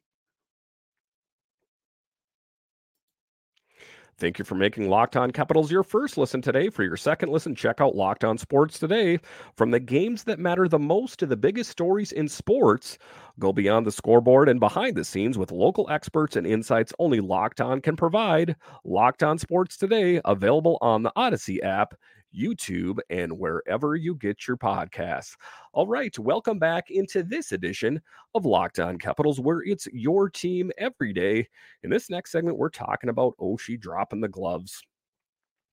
Thank 4.19 4.37
you 4.37 4.45
for 4.45 4.55
making 4.55 4.89
Locked 4.89 5.17
On 5.17 5.31
Capitals 5.31 5.71
your 5.71 5.83
first 5.83 6.17
listen 6.17 6.41
today. 6.41 6.69
For 6.69 6.83
your 6.83 6.95
second 6.95 7.29
listen, 7.29 7.55
check 7.55 7.81
out 7.81 7.95
Locked 7.95 8.23
On 8.23 8.37
Sports 8.37 8.77
today. 8.77 9.19
From 9.57 9.71
the 9.71 9.79
games 9.79 10.23
that 10.25 10.39
matter 10.39 10.67
the 10.67 10.77
most 10.77 11.17
to 11.19 11.25
the 11.25 11.35
biggest 11.35 11.71
stories 11.71 12.11
in 12.11 12.29
sports, 12.29 12.99
go 13.39 13.51
beyond 13.51 13.87
the 13.87 13.91
scoreboard 13.91 14.49
and 14.49 14.59
behind 14.59 14.95
the 14.95 15.03
scenes 15.03 15.37
with 15.37 15.51
local 15.51 15.89
experts 15.89 16.35
and 16.35 16.45
insights 16.45 16.93
only 16.99 17.21
Locked 17.21 17.59
On 17.59 17.81
can 17.81 17.95
provide. 17.95 18.55
Locked 18.85 19.23
On 19.23 19.39
Sports 19.39 19.77
today, 19.77 20.21
available 20.25 20.77
on 20.79 21.01
the 21.01 21.11
Audacy 21.17 21.61
app 21.63 21.95
YouTube, 22.33 22.99
and 23.09 23.37
wherever 23.37 23.95
you 23.95 24.15
get 24.15 24.47
your 24.47 24.57
podcasts. 24.57 25.35
All 25.73 25.87
right, 25.87 26.17
welcome 26.17 26.59
back 26.59 26.91
into 26.91 27.23
this 27.23 27.51
edition 27.51 28.01
of 28.35 28.45
Locked 28.45 28.79
On 28.79 28.97
Capitals, 28.97 29.39
where 29.39 29.61
it's 29.63 29.87
your 29.93 30.29
team 30.29 30.71
every 30.77 31.13
day. 31.13 31.47
In 31.83 31.89
this 31.89 32.09
next 32.09 32.31
segment, 32.31 32.57
we're 32.57 32.69
talking 32.69 33.09
about 33.09 33.37
Oshie 33.37 33.79
dropping 33.79 34.21
the 34.21 34.27
gloves 34.27 34.83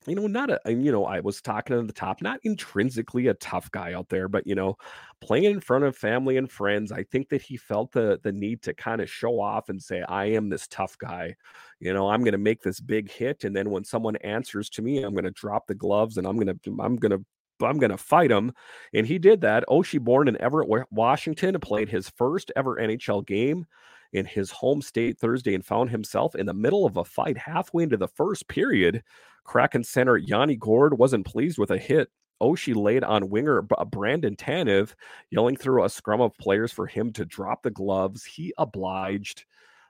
you 0.06 0.14
know, 0.14 0.26
not 0.26 0.50
a, 0.50 0.60
you 0.66 0.90
know, 0.90 1.04
I 1.04 1.20
was 1.20 1.42
talking 1.42 1.78
at 1.78 1.86
the 1.86 1.92
top, 1.92 2.22
not 2.22 2.40
intrinsically 2.42 3.26
a 3.26 3.34
tough 3.34 3.70
guy 3.70 3.92
out 3.92 4.08
there, 4.08 4.28
but 4.28 4.46
you 4.46 4.54
know, 4.54 4.76
playing 5.20 5.44
in 5.44 5.60
front 5.60 5.84
of 5.84 5.96
family 5.96 6.38
and 6.38 6.50
friends, 6.50 6.90
I 6.90 7.02
think 7.02 7.28
that 7.28 7.42
he 7.42 7.56
felt 7.56 7.92
the 7.92 8.18
the 8.22 8.32
need 8.32 8.62
to 8.62 8.74
kind 8.74 9.00
of 9.02 9.10
show 9.10 9.40
off 9.40 9.68
and 9.68 9.82
say, 9.82 10.02
I 10.08 10.26
am 10.26 10.48
this 10.48 10.66
tough 10.68 10.96
guy. 10.98 11.36
You 11.80 11.92
know, 11.92 12.08
I'm 12.08 12.24
gonna 12.24 12.38
make 12.38 12.62
this 12.62 12.80
big 12.80 13.10
hit. 13.10 13.44
And 13.44 13.54
then 13.54 13.70
when 13.70 13.84
someone 13.84 14.16
answers 14.16 14.70
to 14.70 14.82
me, 14.82 15.02
I'm 15.02 15.14
gonna 15.14 15.30
drop 15.32 15.66
the 15.66 15.74
gloves 15.74 16.16
and 16.16 16.26
I'm 16.26 16.38
gonna 16.38 16.56
I'm 16.80 16.96
gonna 16.96 17.18
I'm 17.62 17.78
going 17.78 17.90
to 17.90 17.98
fight 17.98 18.30
him. 18.30 18.52
And 18.94 19.06
he 19.06 19.18
did 19.18 19.42
that. 19.42 19.64
Oshie, 19.68 20.00
born 20.00 20.28
in 20.28 20.40
Everett, 20.40 20.68
Washington, 20.90 21.58
played 21.60 21.88
his 21.88 22.08
first 22.08 22.50
ever 22.56 22.76
NHL 22.76 23.26
game 23.26 23.66
in 24.12 24.26
his 24.26 24.50
home 24.50 24.82
state 24.82 25.18
Thursday 25.18 25.54
and 25.54 25.64
found 25.64 25.90
himself 25.90 26.34
in 26.34 26.46
the 26.46 26.54
middle 26.54 26.84
of 26.84 26.96
a 26.96 27.04
fight 27.04 27.38
halfway 27.38 27.84
into 27.84 27.96
the 27.96 28.08
first 28.08 28.48
period. 28.48 29.02
Kraken 29.44 29.84
center 29.84 30.16
Yanni 30.16 30.56
Gourde 30.56 30.94
wasn't 30.94 31.26
pleased 31.26 31.58
with 31.58 31.70
a 31.70 31.78
hit 31.78 32.08
Oshie 32.40 32.74
laid 32.74 33.04
on 33.04 33.28
winger 33.28 33.62
Brandon 33.62 34.34
Tanev, 34.34 34.94
yelling 35.30 35.56
through 35.56 35.84
a 35.84 35.90
scrum 35.90 36.20
of 36.20 36.36
players 36.38 36.72
for 36.72 36.86
him 36.86 37.12
to 37.12 37.24
drop 37.24 37.62
the 37.62 37.70
gloves. 37.70 38.24
He 38.24 38.54
obliged. 38.56 39.44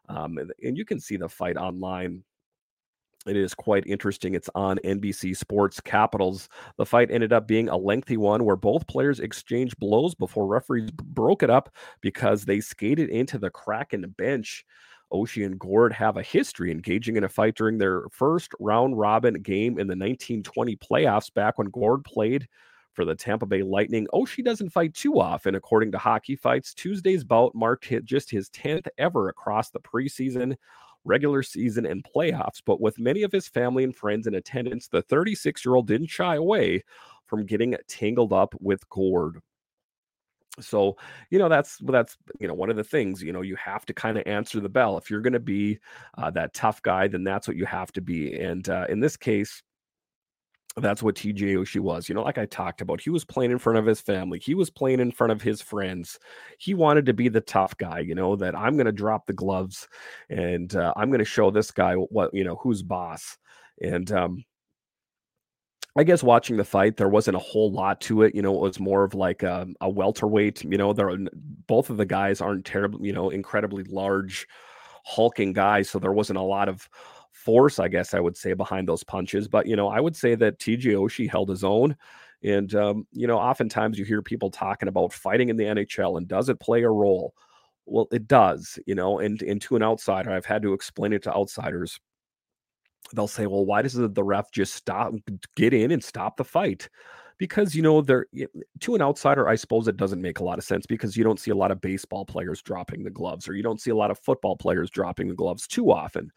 Um, 0.09 0.39
and, 0.39 0.53
and 0.63 0.77
you 0.77 0.85
can 0.85 0.99
see 0.99 1.17
the 1.17 1.29
fight 1.29 1.57
online 1.57 2.25
it 3.27 3.37
is 3.37 3.55
quite 3.55 3.87
interesting. 3.87 4.35
It's 4.35 4.49
on 4.55 4.79
NBC 4.79 5.37
Sports 5.37 5.79
Capitals. 5.79 6.49
The 6.79 6.87
fight 6.87 7.11
ended 7.11 7.35
up 7.35 7.47
being 7.47 7.69
a 7.69 7.77
lengthy 7.77 8.17
one 8.17 8.45
where 8.45 8.57
both 8.57 8.87
players 8.87 9.21
exchanged 9.21 9.79
blows 9.79 10.15
before 10.15 10.47
referees 10.47 10.91
broke 10.91 11.43
it 11.43 11.51
up 11.51 11.75
because 12.01 12.45
they 12.45 12.61
skated 12.61 13.11
into 13.11 13.37
the 13.37 13.51
Kraken 13.51 14.15
bench. 14.17 14.65
Oshie 15.13 15.45
and 15.45 15.59
Gourde 15.59 15.93
have 15.93 16.17
a 16.17 16.23
history 16.23 16.71
engaging 16.71 17.17
in 17.17 17.25
a 17.25 17.29
fight 17.29 17.57
during 17.57 17.79
their 17.79 18.05
first 18.11 18.53
round 18.61 18.99
robin 18.99 19.35
game 19.35 19.73
in 19.73 19.87
the 19.87 19.97
1920 19.97 20.77
playoffs 20.77 21.33
back 21.33 21.59
when 21.59 21.69
Gourde 21.69 22.05
played 22.05 22.49
for 22.93 23.05
the 23.05 23.15
Tampa 23.15 23.47
Bay 23.47 23.63
Lightning. 23.63 24.07
Oshie 24.13 24.45
doesn't 24.45 24.71
fight 24.71 24.95
too 24.95 25.21
often, 25.21 25.55
according 25.55 25.93
to 25.93 25.99
Hockey 25.99 26.37
Fights. 26.37 26.75
Tuesday's 26.75 27.25
bout 27.25 27.55
marked 27.55 27.93
just 28.05 28.31
his 28.31 28.51
10th 28.51 28.89
ever 28.99 29.29
across 29.29 29.71
the 29.71 29.81
preseason 29.81 30.57
regular 31.05 31.43
season, 31.43 31.87
and 31.87 32.05
playoffs. 32.05 32.61
But 32.65 32.81
with 32.81 32.99
many 32.99 33.23
of 33.23 33.33
his 33.33 33.49
family 33.49 33.85
and 33.85 33.95
friends 33.95 34.27
in 34.27 34.35
attendance, 34.35 34.89
the 34.89 35.03
36 35.03 35.65
year 35.65 35.75
old 35.75 35.87
didn't 35.87 36.09
shy 36.09 36.37
away 36.37 36.85
from 37.27 37.47
getting 37.47 37.77
tangled 37.89 38.33
up 38.33 38.55
with 38.61 38.89
Gourde. 38.91 39.41
So, 40.59 40.97
you 41.31 41.39
know, 41.39 41.49
that's 41.49 41.79
that's 41.79 42.17
you 42.39 42.49
know 42.49 42.55
one 42.55 42.71
of 42.71 42.77
the 42.77 42.85
things. 42.85 43.23
You 43.23 43.33
know, 43.33 43.43
you 43.43 43.57
have 43.57 43.87
to 43.87 43.95
kind 43.95 44.19
of 44.19 44.27
answer 44.27 44.61
the 44.61 44.69
bell 44.69 44.99
if 44.99 45.11
you're 45.11 45.21
going 45.21 45.33
to 45.33 45.41
be 45.41 45.79
uh, 46.19 46.31
that 46.33 46.55
tough 46.55 46.83
guy. 46.83 47.09
Then 47.09 47.25
that's 47.25 47.47
what 47.47 47.57
you 47.57 47.67
have 47.67 47.93
to 47.93 48.01
be. 48.01 48.39
And 48.39 48.69
uh, 48.69 48.87
in 48.89 49.01
this 49.01 49.17
case, 49.17 49.63
that's 50.77 51.03
what 51.03 51.17
TJ 51.17 51.57
Oshie 51.57 51.81
was. 51.81 52.09
You 52.09 52.15
know, 52.15 52.23
like 52.23 52.39
I 52.39 52.47
talked 52.47 52.81
about, 52.81 53.01
he 53.01 53.11
was 53.11 53.25
playing 53.25 53.51
in 53.51 53.59
front 53.59 53.79
of 53.79 53.87
his 53.87 54.01
family. 54.01 54.39
He 54.39 54.55
was 54.55 54.71
playing 54.71 55.01
in 55.01 55.11
front 55.11 55.33
of 55.33 55.43
his 55.43 55.61
friends. 55.61 56.19
He 56.59 56.75
wanted 56.75 57.07
to 57.07 57.15
be 57.15 57.29
the 57.29 57.41
tough 57.41 57.77
guy, 57.77 58.01
you 58.01 58.15
know, 58.15 58.37
that 58.37 58.57
I'm 58.57 58.75
going 58.75 58.87
to 58.87 58.93
drop 58.93 59.27
the 59.27 59.33
gloves 59.33 59.89
and 60.29 60.75
uh, 60.77 60.93
I'm 60.97 61.11
going 61.11 61.19
to 61.19 61.25
show 61.25 61.51
this 61.51 61.71
guy 61.71 61.95
what, 61.95 62.33
you 62.33 62.45
know, 62.45 62.57
who's 62.57 62.83
boss. 62.83 63.37
And 63.83 64.11
um, 64.13 64.45
I 65.97 66.05
guess 66.05 66.23
watching 66.23 66.57
the 66.57 66.65
fight, 66.65 66.97
there 66.97 67.09
wasn't 67.09 67.37
a 67.37 67.41
whole 67.41 67.73
lot 67.73 68.01
to 68.03 68.23
it. 68.23 68.35
You 68.35 68.43
know, 68.43 68.55
it 68.55 68.61
was 68.61 68.79
more 68.81 69.03
of 69.03 69.15
like 69.15 69.43
a, 69.43 69.67
a 69.81 69.91
welterweight. 69.91 70.65
You 70.65 70.79
know, 70.79 70.93
there 70.93 71.17
both 71.67 71.91
of 71.91 71.97
the 71.97 72.07
guys 72.07 72.41
aren't 72.41 72.65
terribly, 72.65 73.09
you 73.09 73.13
know, 73.13 73.31
incredibly 73.31 73.83
large, 73.85 74.47
hulking 75.05 75.53
guys. 75.53 75.91
So 75.91 75.99
there 75.99 76.13
wasn't 76.13 76.39
a 76.39 76.43
lot 76.43 76.69
of 76.69 76.89
force, 77.33 77.79
I 77.79 77.89
guess 77.89 78.15
I 78.15 78.21
would 78.21 78.37
say, 78.37 78.53
behind 78.53 78.89
those 78.89 79.03
punches. 79.03 79.49
But, 79.49 79.67
you 79.67 79.75
know, 79.77 79.89
I 79.89 80.01
would 80.01 80.15
say 80.15 80.35
that 80.37 80.59
TJ 80.59 80.95
Oshie 80.95 81.29
held 81.29 81.49
his 81.49 81.65
own. 81.65 81.97
And, 82.43 82.75
um, 82.75 83.07
you 83.13 83.27
know, 83.27 83.39
oftentimes 83.39 83.99
you 83.99 84.05
hear 84.05 84.23
people 84.23 84.51
talking 84.51 84.89
about 84.89 85.13
fighting 85.13 85.49
in 85.49 85.57
the 85.57 85.65
NHL 85.65 86.17
and 86.19 86.29
does 86.29 86.49
it 86.49 86.61
play 86.61 86.83
a 86.83 86.91
role? 86.91 87.35
Well, 87.87 88.07
it 88.13 88.29
does, 88.29 88.79
you 88.87 88.95
know, 88.95 89.19
and, 89.19 89.43
and 89.43 89.61
to 89.63 89.77
an 89.77 89.83
outsider, 89.83 90.31
I've 90.31 90.47
had 90.47 90.63
to 90.63 90.73
explain 90.73 91.13
it 91.13 91.23
to 91.25 91.35
outsiders. 91.35 91.99
They'll 93.15 93.29
say, 93.29 93.47
well, 93.47 93.65
why 93.65 93.83
does 93.83 93.95
the 93.95 94.23
ref 94.23 94.53
just 94.53 94.75
stop, 94.75 95.15
get 95.57 95.75
in 95.75 95.91
and 95.91 96.03
stop 96.03 96.37
the 96.37 96.45
fight? 96.45 96.89
because 97.39 97.75
you 97.75 97.81
know 97.81 98.03
they're 98.03 98.27
to 98.81 98.95
an 98.95 99.01
outsider 99.01 99.49
i 99.49 99.55
suppose 99.55 99.89
it 99.89 99.97
doesn't 99.97 100.21
make 100.21 100.41
a 100.41 100.45
lot 100.45 100.59
of 100.59 100.65
sense 100.65 100.85
because 100.85 101.17
you 101.17 101.25
don't 101.25 101.41
see 101.41 101.51
a 101.51 101.57
lot 101.57 101.71
of 101.71 101.81
baseball 101.81 102.23
players 102.27 102.61
dropping 102.61 103.03
the 103.03 103.09
gloves 103.09 103.49
or 103.49 103.55
you 103.55 103.63
don't 103.63 103.81
see 103.81 103.91
a 103.91 103.97
lot 103.97 104.11
of 104.11 104.19
football 104.19 104.55
players 104.55 104.91
dropping 104.91 105.27
the 105.27 105.35
gloves 105.35 105.67
too 105.67 105.91
often 105.91 106.31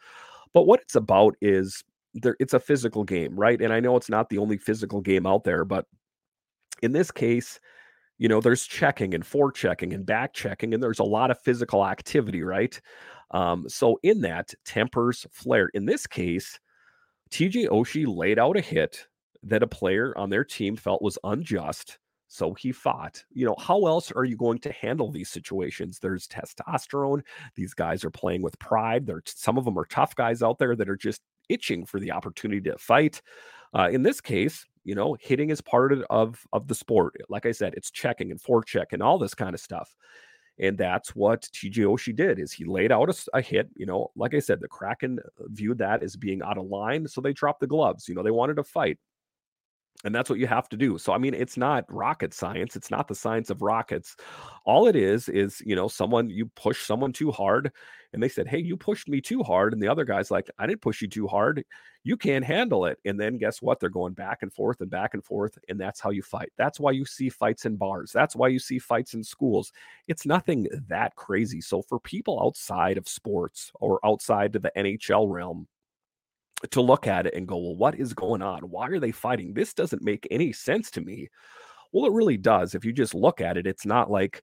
but 0.53 0.65
what 0.65 0.79
it's 0.79 0.95
about 0.95 1.35
is 1.41 1.83
there 2.13 2.35
it's 2.39 2.53
a 2.53 2.59
physical 2.59 3.03
game, 3.03 3.35
right? 3.35 3.59
And 3.61 3.73
I 3.73 3.79
know 3.79 3.97
it's 3.97 4.09
not 4.09 4.29
the 4.29 4.37
only 4.37 4.57
physical 4.57 5.01
game 5.01 5.25
out 5.25 5.43
there, 5.43 5.65
but 5.65 5.85
in 6.81 6.91
this 6.91 7.11
case, 7.11 7.59
you 8.19 8.27
know, 8.27 8.39
there's 8.39 8.65
checking 8.65 9.13
and 9.13 9.23
forechecking 9.23 9.93
and 9.93 10.05
back 10.05 10.33
checking, 10.33 10.73
and 10.73 10.81
there's 10.81 10.99
a 10.99 11.03
lot 11.03 11.31
of 11.31 11.41
physical 11.41 11.85
activity, 11.85 12.43
right? 12.43 12.79
Um, 13.33 13.67
so 13.67 13.99
in 14.03 14.21
that, 14.21 14.53
tempers 14.63 15.25
flare. 15.31 15.69
In 15.73 15.85
this 15.85 16.07
case, 16.07 16.59
TJ 17.31 17.67
Oshie 17.69 18.05
laid 18.07 18.39
out 18.39 18.57
a 18.57 18.61
hit 18.61 19.07
that 19.43 19.63
a 19.63 19.67
player 19.67 20.17
on 20.17 20.29
their 20.29 20.45
team 20.45 20.75
felt 20.75 21.01
was 21.01 21.17
unjust 21.23 21.97
so 22.33 22.55
he 22.55 22.71
fought. 22.71 23.23
You 23.31 23.45
know, 23.45 23.55
how 23.59 23.85
else 23.85 24.11
are 24.11 24.25
you 24.25 24.35
going 24.35 24.57
to 24.61 24.71
handle 24.71 25.11
these 25.11 25.29
situations? 25.29 25.99
There's 25.99 26.27
testosterone. 26.27 27.21
These 27.53 27.75
guys 27.75 28.03
are 28.03 28.09
playing 28.09 28.41
with 28.41 28.57
pride. 28.57 29.05
There, 29.05 29.21
some 29.27 29.55
of 29.55 29.65
them 29.65 29.77
are 29.77 29.85
tough 29.85 30.15
guys 30.15 30.41
out 30.41 30.57
there 30.57 30.75
that 30.75 30.89
are 30.89 30.97
just 30.97 31.21
itching 31.47 31.85
for 31.85 31.99
the 31.99 32.11
opportunity 32.11 32.59
to 32.71 32.77
fight. 32.79 33.21
Uh, 33.77 33.89
in 33.91 34.01
this 34.01 34.19
case, 34.19 34.65
you 34.83 34.95
know, 34.95 35.15
hitting 35.21 35.51
is 35.51 35.61
part 35.61 35.93
of, 36.09 36.43
of 36.51 36.67
the 36.67 36.73
sport. 36.73 37.13
Like 37.29 37.45
I 37.45 37.51
said, 37.51 37.75
it's 37.75 37.91
checking 37.91 38.31
and 38.31 38.41
forecheck 38.41 38.93
and 38.93 39.03
all 39.03 39.19
this 39.19 39.35
kind 39.35 39.53
of 39.53 39.61
stuff. 39.61 39.95
And 40.59 40.77
that's 40.77 41.15
what 41.15 41.41
TJ 41.53 41.77
Oshie 41.77 42.15
did 42.15 42.37
is 42.39 42.51
he 42.51 42.63
laid 42.63 42.91
out 42.91 43.09
a, 43.09 43.37
a, 43.37 43.41
hit. 43.41 43.69
You 43.75 43.87
know, 43.87 44.11
like 44.15 44.35
I 44.35 44.39
said, 44.39 44.59
the 44.59 44.67
Kraken 44.67 45.19
uh, 45.19 45.43
viewed 45.47 45.79
that 45.79 46.03
as 46.03 46.15
being 46.15 46.43
out 46.43 46.59
of 46.59 46.67
line, 46.67 47.07
so 47.07 47.21
they 47.21 47.33
dropped 47.33 47.59
the 47.59 47.67
gloves. 47.67 48.07
You 48.07 48.13
know, 48.13 48.23
they 48.23 48.31
wanted 48.31 48.57
to 48.57 48.63
fight 48.63 48.99
and 50.03 50.13
that's 50.13 50.29
what 50.29 50.39
you 50.39 50.47
have 50.47 50.67
to 50.69 50.77
do 50.77 50.97
so 50.97 51.13
i 51.13 51.17
mean 51.17 51.33
it's 51.33 51.57
not 51.57 51.85
rocket 51.89 52.33
science 52.33 52.75
it's 52.75 52.91
not 52.91 53.07
the 53.07 53.15
science 53.15 53.49
of 53.49 53.61
rockets 53.61 54.15
all 54.65 54.87
it 54.87 54.95
is 54.95 55.29
is 55.29 55.61
you 55.65 55.75
know 55.75 55.87
someone 55.87 56.29
you 56.29 56.45
push 56.55 56.85
someone 56.85 57.13
too 57.13 57.31
hard 57.31 57.71
and 58.13 58.21
they 58.21 58.29
said 58.29 58.47
hey 58.47 58.59
you 58.59 58.77
pushed 58.77 59.07
me 59.09 59.19
too 59.19 59.43
hard 59.43 59.73
and 59.73 59.81
the 59.81 59.87
other 59.87 60.05
guy's 60.05 60.31
like 60.31 60.49
i 60.59 60.65
didn't 60.65 60.81
push 60.81 61.01
you 61.01 61.07
too 61.07 61.27
hard 61.27 61.63
you 62.03 62.15
can't 62.15 62.45
handle 62.45 62.85
it 62.85 62.97
and 63.05 63.19
then 63.19 63.37
guess 63.37 63.61
what 63.61 63.79
they're 63.79 63.89
going 63.89 64.13
back 64.13 64.39
and 64.41 64.53
forth 64.53 64.81
and 64.81 64.89
back 64.89 65.13
and 65.13 65.23
forth 65.23 65.57
and 65.69 65.79
that's 65.79 65.99
how 65.99 66.09
you 66.09 66.21
fight 66.21 66.51
that's 66.57 66.79
why 66.79 66.91
you 66.91 67.05
see 67.05 67.29
fights 67.29 67.65
in 67.65 67.75
bars 67.75 68.11
that's 68.11 68.35
why 68.35 68.47
you 68.47 68.59
see 68.59 68.79
fights 68.79 69.13
in 69.13 69.23
schools 69.23 69.71
it's 70.07 70.25
nothing 70.25 70.67
that 70.87 71.15
crazy 71.15 71.61
so 71.61 71.81
for 71.81 71.99
people 71.99 72.41
outside 72.43 72.97
of 72.97 73.07
sports 73.07 73.71
or 73.79 73.99
outside 74.05 74.55
of 74.55 74.61
the 74.61 74.71
nhl 74.77 75.31
realm 75.31 75.67
to 76.71 76.81
look 76.81 77.07
at 77.07 77.25
it 77.25 77.33
and 77.33 77.47
go, 77.47 77.57
well, 77.57 77.75
what 77.75 77.95
is 77.95 78.13
going 78.13 78.41
on? 78.41 78.69
Why 78.69 78.87
are 78.87 78.99
they 78.99 79.11
fighting? 79.11 79.53
This 79.53 79.73
doesn't 79.73 80.01
make 80.01 80.27
any 80.31 80.53
sense 80.53 80.89
to 80.91 81.01
me. 81.01 81.29
Well, 81.91 82.05
it 82.05 82.13
really 82.13 82.37
does. 82.37 82.73
If 82.73 82.85
you 82.85 82.93
just 82.93 83.13
look 83.13 83.41
at 83.41 83.57
it, 83.57 83.67
it's 83.67 83.85
not 83.85 84.09
like 84.09 84.41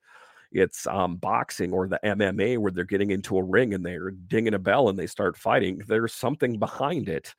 it's 0.52 0.86
um, 0.86 1.16
boxing 1.16 1.72
or 1.72 1.86
the 1.88 2.00
MMA 2.04 2.58
where 2.58 2.72
they're 2.72 2.84
getting 2.84 3.10
into 3.10 3.38
a 3.38 3.42
ring 3.42 3.74
and 3.74 3.84
they're 3.84 4.10
dinging 4.10 4.54
a 4.54 4.58
bell 4.58 4.88
and 4.88 4.98
they 4.98 5.06
start 5.06 5.36
fighting. 5.36 5.82
There's 5.86 6.12
something 6.14 6.58
behind 6.58 7.08
it, 7.08 7.34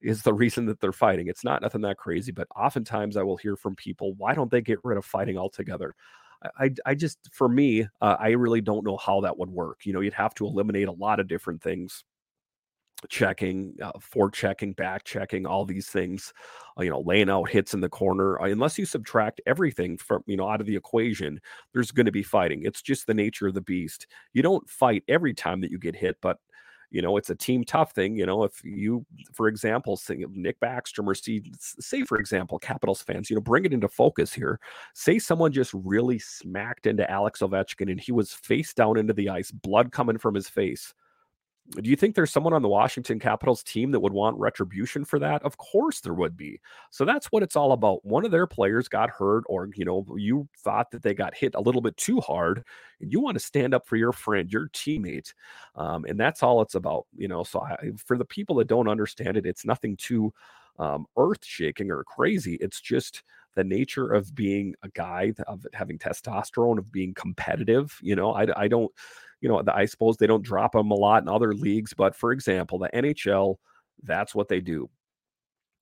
is 0.00 0.22
the 0.22 0.34
reason 0.34 0.66
that 0.66 0.80
they're 0.80 0.92
fighting. 0.92 1.28
It's 1.28 1.44
not 1.44 1.62
nothing 1.62 1.80
that 1.82 1.98
crazy, 1.98 2.32
but 2.32 2.48
oftentimes 2.56 3.16
I 3.16 3.22
will 3.22 3.36
hear 3.36 3.56
from 3.56 3.76
people, 3.76 4.14
why 4.14 4.34
don't 4.34 4.50
they 4.50 4.60
get 4.60 4.78
rid 4.84 4.98
of 4.98 5.04
fighting 5.04 5.38
altogether? 5.38 5.94
I, 6.58 6.70
I 6.84 6.94
just, 6.94 7.18
for 7.32 7.48
me, 7.48 7.82
uh, 8.00 8.16
I 8.18 8.30
really 8.30 8.60
don't 8.60 8.84
know 8.84 8.96
how 8.96 9.20
that 9.20 9.38
would 9.38 9.50
work. 9.50 9.86
You 9.86 9.92
know, 9.92 10.00
you'd 10.00 10.12
have 10.14 10.34
to 10.34 10.46
eliminate 10.46 10.88
a 10.88 10.92
lot 10.92 11.20
of 11.20 11.28
different 11.28 11.62
things 11.62 12.04
checking, 13.08 13.74
uh, 13.82 13.92
for 14.00 14.30
checking, 14.30 14.72
back 14.72 15.04
checking, 15.04 15.46
all 15.46 15.64
these 15.64 15.88
things, 15.88 16.32
uh, 16.78 16.82
you 16.82 16.90
know, 16.90 17.00
laying 17.00 17.30
out 17.30 17.48
hits 17.48 17.74
in 17.74 17.80
the 17.80 17.88
corner. 17.88 18.40
Uh, 18.40 18.46
unless 18.46 18.78
you 18.78 18.84
subtract 18.84 19.40
everything 19.46 19.96
from, 19.96 20.22
you 20.26 20.36
know, 20.36 20.48
out 20.48 20.60
of 20.60 20.66
the 20.66 20.76
equation, 20.76 21.40
there's 21.72 21.90
going 21.90 22.06
to 22.06 22.12
be 22.12 22.22
fighting. 22.22 22.62
It's 22.64 22.82
just 22.82 23.06
the 23.06 23.14
nature 23.14 23.48
of 23.48 23.54
the 23.54 23.60
beast. 23.60 24.06
You 24.32 24.42
don't 24.42 24.68
fight 24.68 25.04
every 25.08 25.34
time 25.34 25.60
that 25.60 25.70
you 25.70 25.78
get 25.78 25.96
hit, 25.96 26.16
but 26.20 26.38
you 26.92 27.00
know 27.00 27.16
it's 27.16 27.30
a 27.30 27.34
team 27.34 27.64
tough 27.64 27.92
thing 27.92 28.14
you 28.14 28.26
know 28.26 28.44
if 28.44 28.62
you 28.62 29.04
for 29.32 29.48
example 29.48 29.96
say 29.96 30.24
nick 30.30 30.60
backstrom 30.60 31.06
or 31.06 31.14
see, 31.14 31.42
say 31.58 32.04
for 32.04 32.18
example 32.18 32.58
capitals 32.58 33.02
fans 33.02 33.30
you 33.30 33.34
know 33.34 33.40
bring 33.40 33.64
it 33.64 33.72
into 33.72 33.88
focus 33.88 34.32
here 34.32 34.60
say 34.94 35.18
someone 35.18 35.50
just 35.50 35.72
really 35.72 36.18
smacked 36.18 36.86
into 36.86 37.10
alex 37.10 37.40
ovechkin 37.40 37.90
and 37.90 38.00
he 38.00 38.12
was 38.12 38.32
face 38.34 38.74
down 38.74 38.98
into 38.98 39.14
the 39.14 39.28
ice 39.28 39.50
blood 39.50 39.90
coming 39.90 40.18
from 40.18 40.34
his 40.34 40.48
face 40.48 40.92
do 41.70 41.88
you 41.88 41.96
think 41.96 42.14
there's 42.14 42.32
someone 42.32 42.52
on 42.52 42.62
the 42.62 42.68
Washington 42.68 43.18
Capitals 43.18 43.62
team 43.62 43.92
that 43.92 44.00
would 44.00 44.12
want 44.12 44.38
retribution 44.38 45.04
for 45.04 45.18
that? 45.20 45.42
Of 45.42 45.56
course 45.56 46.00
there 46.00 46.14
would 46.14 46.36
be. 46.36 46.60
So 46.90 47.04
that's 47.04 47.26
what 47.26 47.42
it's 47.42 47.56
all 47.56 47.72
about. 47.72 48.04
One 48.04 48.24
of 48.24 48.30
their 48.30 48.46
players 48.46 48.88
got 48.88 49.10
hurt, 49.10 49.44
or 49.46 49.68
you 49.74 49.84
know, 49.84 50.04
you 50.16 50.48
thought 50.58 50.90
that 50.90 51.02
they 51.02 51.14
got 51.14 51.34
hit 51.34 51.54
a 51.54 51.60
little 51.60 51.80
bit 51.80 51.96
too 51.96 52.20
hard, 52.20 52.64
and 53.00 53.12
you 53.12 53.20
want 53.20 53.36
to 53.36 53.44
stand 53.44 53.74
up 53.74 53.86
for 53.86 53.96
your 53.96 54.12
friend, 54.12 54.52
your 54.52 54.68
teammate, 54.70 55.32
um, 55.76 56.04
and 56.04 56.18
that's 56.18 56.42
all 56.42 56.60
it's 56.62 56.74
about. 56.74 57.06
You 57.16 57.28
know, 57.28 57.44
so 57.44 57.60
I, 57.60 57.92
for 57.96 58.18
the 58.18 58.24
people 58.24 58.56
that 58.56 58.68
don't 58.68 58.88
understand 58.88 59.36
it, 59.36 59.46
it's 59.46 59.64
nothing 59.64 59.96
too 59.96 60.32
um, 60.78 61.06
earth 61.16 61.44
shaking 61.44 61.90
or 61.90 62.02
crazy. 62.04 62.56
It's 62.60 62.80
just 62.80 63.22
the 63.54 63.64
nature 63.64 64.12
of 64.12 64.34
being 64.34 64.74
a 64.82 64.88
guy, 64.88 65.32
of 65.46 65.66
having 65.74 65.98
testosterone, 65.98 66.78
of 66.78 66.90
being 66.90 67.14
competitive. 67.14 67.98
You 68.02 68.16
know, 68.16 68.32
I, 68.32 68.46
I 68.56 68.68
don't 68.68 68.90
you 69.42 69.48
know, 69.48 69.62
I 69.74 69.84
suppose 69.86 70.16
they 70.16 70.26
don't 70.28 70.44
drop 70.44 70.72
them 70.72 70.90
a 70.90 70.94
lot 70.94 71.22
in 71.22 71.28
other 71.28 71.52
leagues, 71.52 71.92
but 71.92 72.14
for 72.14 72.32
example, 72.32 72.78
the 72.78 72.88
NHL, 72.94 73.56
that's 74.04 74.34
what 74.34 74.48
they 74.48 74.60
do. 74.60 74.88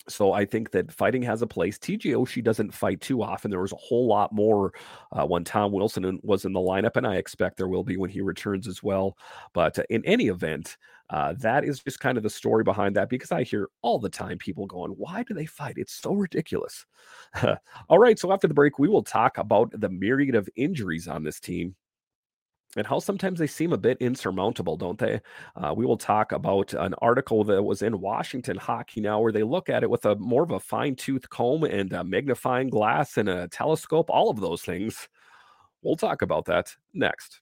so 0.08 0.32
I 0.32 0.46
think 0.46 0.70
that 0.72 0.90
fighting 0.90 1.22
has 1.22 1.42
a 1.42 1.46
place. 1.46 1.78
TJ 1.78 2.14
Oshie 2.16 2.42
doesn't 2.42 2.72
fight 2.74 3.00
too 3.02 3.22
often. 3.22 3.50
There 3.50 3.60
was 3.60 3.72
a 3.72 3.76
whole 3.76 4.06
lot 4.08 4.32
more 4.32 4.72
uh, 5.12 5.26
when 5.26 5.44
Tom 5.44 5.72
Wilson 5.72 6.18
was 6.22 6.46
in 6.46 6.52
the 6.54 6.60
lineup, 6.60 6.96
and 6.96 7.06
I 7.06 7.16
expect 7.16 7.58
there 7.58 7.68
will 7.68 7.84
be 7.84 7.98
when 7.98 8.10
he 8.10 8.22
returns 8.22 8.66
as 8.66 8.82
well. 8.82 9.16
But 9.52 9.78
uh, 9.78 9.84
in 9.90 10.04
any 10.06 10.28
event, 10.28 10.78
uh, 11.10 11.34
that 11.40 11.64
is 11.64 11.80
just 11.80 12.00
kind 12.00 12.16
of 12.16 12.22
the 12.22 12.30
story 12.30 12.64
behind 12.64 12.96
that 12.96 13.10
because 13.10 13.30
I 13.30 13.42
hear 13.42 13.68
all 13.82 13.98
the 13.98 14.08
time 14.08 14.38
people 14.38 14.66
going, 14.66 14.92
Why 14.92 15.22
do 15.22 15.34
they 15.34 15.46
fight? 15.46 15.74
It's 15.76 15.92
so 15.94 16.14
ridiculous. 16.14 16.86
all 17.88 17.98
right. 17.98 18.18
So 18.18 18.32
after 18.32 18.48
the 18.48 18.54
break, 18.54 18.78
we 18.78 18.88
will 18.88 19.02
talk 19.02 19.36
about 19.36 19.70
the 19.78 19.90
myriad 19.90 20.34
of 20.34 20.48
injuries 20.56 21.08
on 21.08 21.24
this 21.24 21.40
team 21.40 21.76
and 22.76 22.86
how 22.86 22.98
sometimes 23.00 23.38
they 23.38 23.46
seem 23.46 23.72
a 23.72 23.78
bit 23.78 23.98
insurmountable, 24.00 24.76
don't 24.76 24.98
they? 24.98 25.20
Uh, 25.56 25.74
we 25.76 25.84
will 25.84 25.96
talk 25.96 26.32
about 26.32 26.72
an 26.74 26.94
article 27.02 27.42
that 27.44 27.62
was 27.62 27.82
in 27.82 28.00
Washington 28.00 28.56
Hockey 28.56 29.00
Now, 29.00 29.20
where 29.20 29.32
they 29.32 29.42
look 29.42 29.68
at 29.68 29.82
it 29.82 29.90
with 29.90 30.04
a 30.06 30.14
more 30.16 30.42
of 30.44 30.52
a 30.52 30.60
fine 30.60 30.94
tooth 30.94 31.28
comb 31.30 31.64
and 31.64 31.92
a 31.92 32.04
magnifying 32.04 32.68
glass 32.68 33.16
and 33.16 33.28
a 33.28 33.48
telescope, 33.48 34.08
all 34.08 34.30
of 34.30 34.40
those 34.40 34.62
things. 34.62 35.08
We'll 35.82 35.96
talk 35.96 36.22
about 36.22 36.44
that 36.46 36.76
next. 36.94 37.40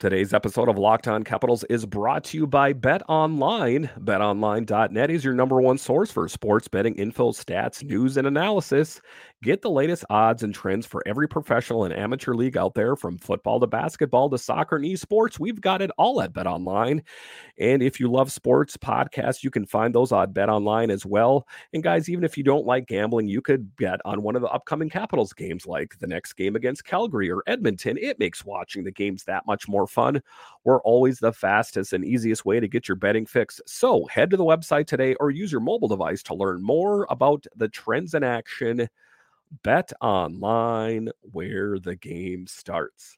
Today's 0.00 0.34
episode 0.34 0.68
of 0.68 0.76
Locked 0.76 1.06
On 1.06 1.22
Capitals 1.22 1.62
is 1.70 1.86
brought 1.86 2.24
to 2.24 2.36
you 2.36 2.48
by 2.48 2.72
Bet 2.72 3.00
Online. 3.08 3.88
BetOnline.net 4.00 5.08
is 5.08 5.24
your 5.24 5.34
number 5.34 5.60
one 5.60 5.78
source 5.78 6.10
for 6.10 6.28
sports 6.28 6.66
betting 6.66 6.96
info, 6.96 7.30
stats, 7.30 7.82
news, 7.82 8.16
and 8.16 8.26
analysis. 8.26 9.00
Get 9.42 9.60
the 9.60 9.70
latest 9.70 10.06
odds 10.08 10.42
and 10.42 10.54
trends 10.54 10.86
for 10.86 11.02
every 11.04 11.28
professional 11.28 11.84
and 11.84 11.92
amateur 11.92 12.32
league 12.32 12.56
out 12.56 12.74
there, 12.74 12.96
from 12.96 13.18
football 13.18 13.60
to 13.60 13.66
basketball 13.66 14.30
to 14.30 14.38
soccer 14.38 14.76
and 14.76 14.86
esports. 14.86 15.38
We've 15.38 15.60
got 15.60 15.82
it 15.82 15.90
all 15.98 16.22
at 16.22 16.32
Bet 16.32 16.46
Online. 16.46 17.02
And 17.58 17.82
if 17.82 18.00
you 18.00 18.10
love 18.10 18.32
sports 18.32 18.78
podcasts, 18.78 19.42
you 19.42 19.50
can 19.50 19.66
find 19.66 19.94
those 19.94 20.12
on 20.12 20.32
Bet 20.32 20.48
Online 20.48 20.90
as 20.90 21.04
well. 21.04 21.46
And 21.74 21.82
guys, 21.82 22.08
even 22.08 22.24
if 22.24 22.38
you 22.38 22.42
don't 22.42 22.64
like 22.64 22.86
gambling, 22.86 23.28
you 23.28 23.42
could 23.42 23.76
bet 23.76 24.00
on 24.06 24.22
one 24.22 24.34
of 24.34 24.40
the 24.40 24.48
upcoming 24.48 24.88
Capitals 24.88 25.34
games, 25.34 25.66
like 25.66 25.98
the 25.98 26.06
next 26.06 26.32
game 26.34 26.56
against 26.56 26.86
Calgary 26.86 27.30
or 27.30 27.42
Edmonton. 27.46 27.98
It 27.98 28.18
makes 28.18 28.46
watching 28.46 28.82
the 28.82 28.92
games 28.92 29.24
that 29.24 29.44
much 29.46 29.68
more 29.68 29.86
fun. 29.86 30.22
We're 30.64 30.80
always 30.80 31.18
the 31.18 31.32
fastest 31.34 31.92
and 31.92 32.02
easiest 32.02 32.46
way 32.46 32.60
to 32.60 32.68
get 32.68 32.88
your 32.88 32.96
betting 32.96 33.26
fix. 33.26 33.60
So 33.66 34.06
head 34.06 34.30
to 34.30 34.38
the 34.38 34.44
website 34.44 34.86
today 34.86 35.16
or 35.20 35.30
use 35.30 35.52
your 35.52 35.60
mobile 35.60 35.88
device 35.88 36.22
to 36.24 36.34
learn 36.34 36.62
more 36.62 37.06
about 37.10 37.44
the 37.56 37.68
trends 37.68 38.14
in 38.14 38.24
action 38.24 38.88
Bet 39.62 39.92
online 40.00 41.10
where 41.20 41.78
the 41.78 41.96
game 41.96 42.46
starts. 42.46 43.16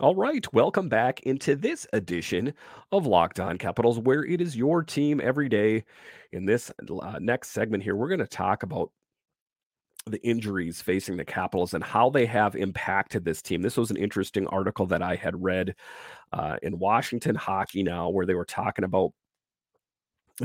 All 0.00 0.16
right, 0.16 0.44
welcome 0.52 0.88
back 0.88 1.20
into 1.20 1.54
this 1.54 1.86
edition 1.92 2.54
of 2.90 3.06
Locked 3.06 3.38
On 3.38 3.56
Capitals, 3.58 4.00
where 4.00 4.24
it 4.24 4.40
is 4.40 4.56
your 4.56 4.82
team 4.82 5.20
every 5.22 5.48
day. 5.48 5.84
In 6.32 6.44
this 6.46 6.72
uh, 7.02 7.18
next 7.20 7.50
segment 7.50 7.84
here, 7.84 7.94
we're 7.94 8.08
going 8.08 8.18
to 8.18 8.26
talk 8.26 8.62
about 8.64 8.90
the 10.06 10.20
injuries 10.26 10.82
facing 10.82 11.16
the 11.16 11.24
Capitals 11.24 11.74
and 11.74 11.84
how 11.84 12.10
they 12.10 12.26
have 12.26 12.56
impacted 12.56 13.24
this 13.24 13.42
team. 13.42 13.62
This 13.62 13.76
was 13.76 13.90
an 13.90 13.96
interesting 13.96 14.46
article 14.48 14.86
that 14.86 15.02
I 15.02 15.14
had 15.14 15.40
read 15.40 15.76
uh, 16.32 16.56
in 16.62 16.78
Washington 16.78 17.36
Hockey 17.36 17.84
Now, 17.84 18.08
where 18.08 18.26
they 18.26 18.34
were 18.34 18.44
talking 18.44 18.84
about 18.84 19.12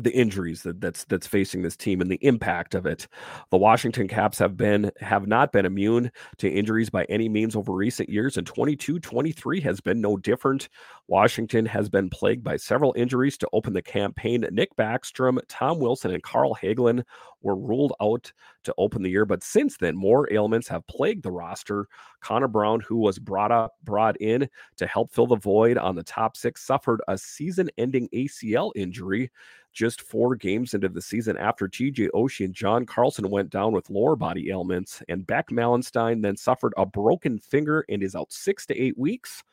the 0.03 0.15
injuries 0.15 0.63
that, 0.63 0.79
that's 0.79 1.05
that's 1.05 1.27
facing 1.27 1.61
this 1.61 1.75
team 1.75 2.01
and 2.01 2.09
the 2.09 2.19
impact 2.21 2.75
of 2.75 2.85
it. 2.85 3.07
The 3.49 3.57
Washington 3.57 4.07
Caps 4.07 4.37
have 4.39 4.55
been 4.55 4.91
have 4.99 5.27
not 5.27 5.51
been 5.51 5.65
immune 5.65 6.11
to 6.37 6.49
injuries 6.49 6.89
by 6.89 7.05
any 7.05 7.27
means 7.29 7.55
over 7.55 7.73
recent 7.73 8.09
years 8.09 8.37
and 8.37 8.47
22-23 8.47 9.61
has 9.63 9.81
been 9.81 10.01
no 10.01 10.17
different. 10.17 10.69
Washington 11.07 11.65
has 11.65 11.89
been 11.89 12.09
plagued 12.09 12.43
by 12.43 12.57
several 12.57 12.93
injuries 12.97 13.37
to 13.37 13.49
open 13.53 13.73
the 13.73 13.81
campaign. 13.81 14.45
Nick 14.51 14.75
Backstrom, 14.75 15.39
Tom 15.47 15.79
Wilson 15.79 16.11
and 16.11 16.23
Carl 16.23 16.55
Hagelin 16.61 17.03
were 17.41 17.55
ruled 17.55 17.93
out 18.01 18.31
to 18.63 18.73
open 18.77 19.03
the 19.03 19.09
year, 19.09 19.25
but 19.25 19.43
since 19.43 19.77
then 19.77 19.95
more 19.95 20.31
ailments 20.33 20.67
have 20.67 20.85
plagued 20.87 21.23
the 21.23 21.31
roster. 21.31 21.87
Connor 22.21 22.47
Brown, 22.47 22.81
who 22.81 22.97
was 22.97 23.19
brought 23.19 23.51
up 23.51 23.75
brought 23.83 24.17
in 24.17 24.49
to 24.75 24.87
help 24.87 25.11
fill 25.11 25.27
the 25.27 25.35
void 25.35 25.77
on 25.77 25.95
the 25.95 26.03
top 26.03 26.35
6, 26.35 26.61
suffered 26.61 27.01
a 27.07 27.17
season-ending 27.17 28.09
ACL 28.13 28.71
injury 28.75 29.31
just 29.77 30.01
four 30.01 30.35
games 30.35 30.73
into 30.73 30.89
the 30.89 31.01
season 31.01 31.37
after 31.37 31.67
TJ 31.67 32.09
Oshie 32.15 32.45
and 32.45 32.53
John 32.53 32.83
Carlson 32.83 33.29
went 33.29 33.51
down 33.51 33.73
with 33.73 33.91
lower 33.91 34.15
body 34.15 34.49
ailments, 34.49 35.03
and 35.07 35.27
Beck 35.27 35.49
Malenstyn 35.49 36.23
then 36.23 36.35
suffered 36.35 36.73
a 36.77 36.85
broken 36.85 37.37
finger 37.37 37.85
and 37.87 38.01
is 38.01 38.15
out 38.15 38.33
six 38.33 38.65
to 38.65 38.75
eight 38.75 38.97
weeks. 38.97 39.43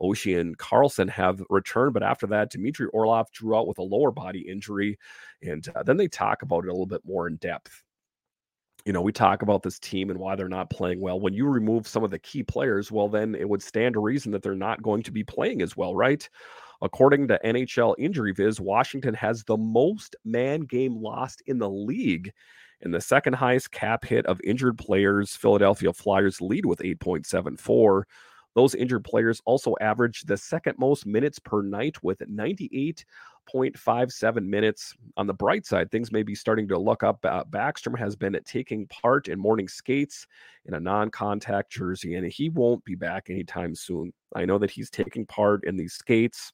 Oshie 0.00 0.38
and 0.38 0.56
Carlson 0.58 1.08
have 1.08 1.42
returned, 1.50 1.92
but 1.92 2.04
after 2.04 2.28
that, 2.28 2.52
Dmitry 2.52 2.86
Orlov 2.92 3.32
drew 3.32 3.56
out 3.56 3.66
with 3.66 3.78
a 3.78 3.82
lower 3.82 4.12
body 4.12 4.48
injury, 4.48 4.96
and 5.42 5.66
uh, 5.74 5.82
then 5.82 5.96
they 5.96 6.06
talk 6.06 6.42
about 6.42 6.64
it 6.64 6.68
a 6.68 6.72
little 6.72 6.86
bit 6.86 7.02
more 7.04 7.26
in 7.26 7.34
depth. 7.36 7.82
You 8.84 8.92
know, 8.92 9.00
we 9.00 9.12
talk 9.12 9.40
about 9.40 9.62
this 9.62 9.78
team 9.78 10.10
and 10.10 10.18
why 10.18 10.36
they're 10.36 10.48
not 10.48 10.68
playing 10.68 11.00
well. 11.00 11.18
When 11.18 11.32
you 11.32 11.46
remove 11.48 11.86
some 11.88 12.04
of 12.04 12.10
the 12.10 12.18
key 12.18 12.42
players, 12.42 12.92
well, 12.92 13.08
then 13.08 13.34
it 13.34 13.48
would 13.48 13.62
stand 13.62 13.94
to 13.94 14.00
reason 14.00 14.30
that 14.32 14.42
they're 14.42 14.54
not 14.54 14.82
going 14.82 15.02
to 15.04 15.10
be 15.10 15.24
playing 15.24 15.62
as 15.62 15.74
well, 15.76 15.94
right? 15.94 16.28
According 16.82 17.28
to 17.28 17.40
NHL 17.42 17.94
Injury 17.98 18.32
Viz, 18.32 18.60
Washington 18.60 19.14
has 19.14 19.42
the 19.44 19.56
most 19.56 20.16
man 20.24 20.62
game 20.62 20.96
lost 20.96 21.42
in 21.46 21.58
the 21.58 21.70
league. 21.70 22.30
And 22.82 22.92
the 22.92 23.00
second 23.00 23.32
highest 23.32 23.70
cap 23.70 24.04
hit 24.04 24.26
of 24.26 24.40
injured 24.44 24.76
players, 24.76 25.34
Philadelphia 25.34 25.92
Flyers 25.94 26.42
lead 26.42 26.66
with 26.66 26.80
8.74. 26.80 28.02
Those 28.54 28.74
injured 28.74 29.04
players 29.04 29.40
also 29.44 29.74
average 29.80 30.22
the 30.22 30.36
second 30.36 30.76
most 30.78 31.06
minutes 31.06 31.38
per 31.38 31.62
night 31.62 32.02
with 32.02 32.18
98.57 32.20 34.46
minutes. 34.46 34.94
On 35.16 35.26
the 35.26 35.34
bright 35.34 35.66
side, 35.66 35.90
things 35.90 36.12
may 36.12 36.22
be 36.22 36.34
starting 36.34 36.68
to 36.68 36.78
look 36.78 37.02
up. 37.02 37.24
Uh, 37.24 37.44
Backstrom 37.44 37.98
has 37.98 38.16
been 38.16 38.38
taking 38.44 38.86
part 38.86 39.28
in 39.28 39.38
morning 39.38 39.68
skates 39.68 40.26
in 40.66 40.74
a 40.74 40.80
non 40.80 41.10
contact 41.10 41.72
jersey, 41.72 42.14
and 42.14 42.30
he 42.30 42.48
won't 42.48 42.84
be 42.84 42.94
back 42.94 43.30
anytime 43.30 43.74
soon. 43.74 44.12
I 44.36 44.44
know 44.44 44.58
that 44.58 44.70
he's 44.70 44.90
taking 44.90 45.26
part 45.26 45.64
in 45.64 45.76
these 45.76 45.94
skates 45.94 46.52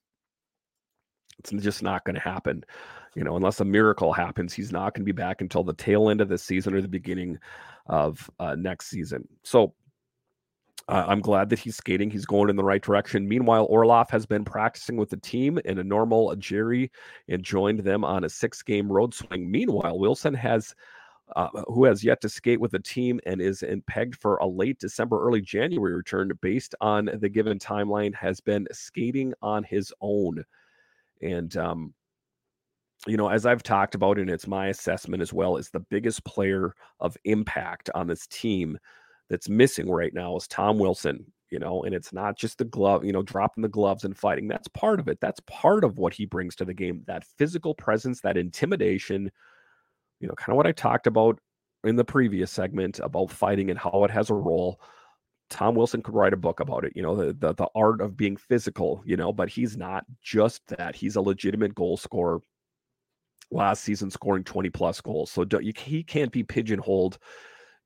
it's 1.40 1.64
just 1.64 1.82
not 1.82 2.04
going 2.04 2.14
to 2.14 2.20
happen. 2.20 2.64
You 3.14 3.24
know, 3.24 3.36
unless 3.36 3.60
a 3.60 3.64
miracle 3.64 4.12
happens, 4.12 4.52
he's 4.52 4.70
not 4.70 4.94
going 4.94 5.02
to 5.02 5.12
be 5.12 5.12
back 5.12 5.40
until 5.40 5.64
the 5.64 5.74
tail 5.74 6.10
end 6.10 6.20
of 6.20 6.28
the 6.28 6.38
season 6.38 6.74
or 6.74 6.80
the 6.80 6.88
beginning 6.88 7.38
of 7.86 8.30
uh, 8.38 8.54
next 8.56 8.88
season. 8.88 9.26
So 9.42 9.74
uh, 10.90 11.04
I'm 11.06 11.20
glad 11.20 11.48
that 11.50 11.60
he's 11.60 11.76
skating. 11.76 12.10
He's 12.10 12.26
going 12.26 12.50
in 12.50 12.56
the 12.56 12.64
right 12.64 12.82
direction. 12.82 13.28
Meanwhile, 13.28 13.66
Orlov 13.70 14.10
has 14.10 14.26
been 14.26 14.44
practicing 14.44 14.96
with 14.96 15.08
the 15.08 15.16
team 15.16 15.60
in 15.64 15.78
a 15.78 15.84
normal 15.84 16.34
Jerry 16.34 16.90
and 17.28 17.44
joined 17.44 17.80
them 17.80 18.04
on 18.04 18.24
a 18.24 18.28
six 18.28 18.60
game 18.62 18.90
road 18.90 19.14
swing. 19.14 19.50
Meanwhile, 19.50 19.98
Wilson 19.98 20.34
has. 20.34 20.74
Uh, 21.36 21.48
who 21.68 21.84
has 21.84 22.02
yet 22.02 22.20
to 22.20 22.28
skate 22.28 22.60
with 22.60 22.72
the 22.72 22.80
team 22.80 23.20
and 23.24 23.40
is 23.40 23.62
in 23.62 23.80
pegged 23.82 24.16
for 24.16 24.38
a 24.38 24.46
late 24.48 24.80
December, 24.80 25.24
early 25.24 25.40
January 25.40 25.94
return 25.94 26.32
based 26.42 26.74
on 26.80 27.08
the 27.20 27.28
given 27.28 27.56
timeline, 27.56 28.12
has 28.12 28.40
been 28.40 28.66
skating 28.72 29.32
on 29.40 29.62
his 29.62 29.92
own. 30.00 30.42
And, 31.22 31.56
um, 31.56 31.94
you 33.06 33.16
know, 33.16 33.28
as 33.28 33.46
I've 33.46 33.62
talked 33.62 33.94
about, 33.94 34.18
and 34.18 34.28
it's 34.28 34.48
my 34.48 34.70
assessment 34.70 35.22
as 35.22 35.32
well, 35.32 35.56
is 35.56 35.70
the 35.70 35.78
biggest 35.78 36.24
player 36.24 36.74
of 36.98 37.16
impact 37.24 37.90
on 37.94 38.08
this 38.08 38.26
team 38.26 38.76
that's 39.30 39.48
missing 39.48 39.88
right 39.88 40.12
now 40.12 40.36
is 40.36 40.46
Tom 40.46 40.78
Wilson. 40.78 41.24
You 41.50 41.58
know, 41.58 41.82
and 41.82 41.92
it's 41.92 42.12
not 42.12 42.36
just 42.36 42.58
the 42.58 42.64
glove, 42.64 43.04
you 43.04 43.12
know, 43.12 43.22
dropping 43.22 43.62
the 43.62 43.68
gloves 43.68 44.04
and 44.04 44.16
fighting. 44.16 44.46
That's 44.46 44.68
part 44.68 45.00
of 45.00 45.08
it. 45.08 45.18
That's 45.20 45.40
part 45.48 45.82
of 45.82 45.98
what 45.98 46.14
he 46.14 46.24
brings 46.24 46.54
to 46.56 46.64
the 46.64 46.74
game. 46.74 47.02
That 47.08 47.24
physical 47.38 47.74
presence, 47.74 48.20
that 48.20 48.36
intimidation, 48.36 49.32
you 50.20 50.28
know, 50.28 50.34
kind 50.34 50.52
of 50.52 50.56
what 50.58 50.68
I 50.68 50.72
talked 50.72 51.08
about 51.08 51.40
in 51.84 51.96
the 51.96 52.04
previous 52.04 52.50
segment 52.50 53.00
about 53.00 53.30
fighting 53.30 53.70
and 53.70 53.78
how 53.78 54.04
it 54.04 54.10
has 54.10 54.30
a 54.30 54.34
role. 54.34 54.80
Tom 55.48 55.74
Wilson 55.74 56.02
could 56.02 56.14
write 56.14 56.32
a 56.32 56.36
book 56.36 56.60
about 56.60 56.84
it, 56.84 56.92
you 56.94 57.02
know, 57.02 57.16
the, 57.16 57.32
the, 57.32 57.54
the 57.54 57.66
art 57.74 58.00
of 58.00 58.16
being 58.16 58.36
physical, 58.36 59.02
you 59.04 59.16
know, 59.16 59.32
but 59.32 59.48
he's 59.48 59.76
not 59.76 60.04
just 60.22 60.64
that. 60.68 60.94
He's 60.94 61.16
a 61.16 61.20
legitimate 61.20 61.74
goal 61.74 61.96
scorer. 61.96 62.40
Last 63.50 63.82
season, 63.82 64.12
scoring 64.12 64.44
20 64.44 64.70
plus 64.70 65.00
goals. 65.00 65.32
So 65.32 65.44
you, 65.60 65.72
he 65.76 66.04
can't 66.04 66.30
be 66.30 66.44
pigeonholed, 66.44 67.18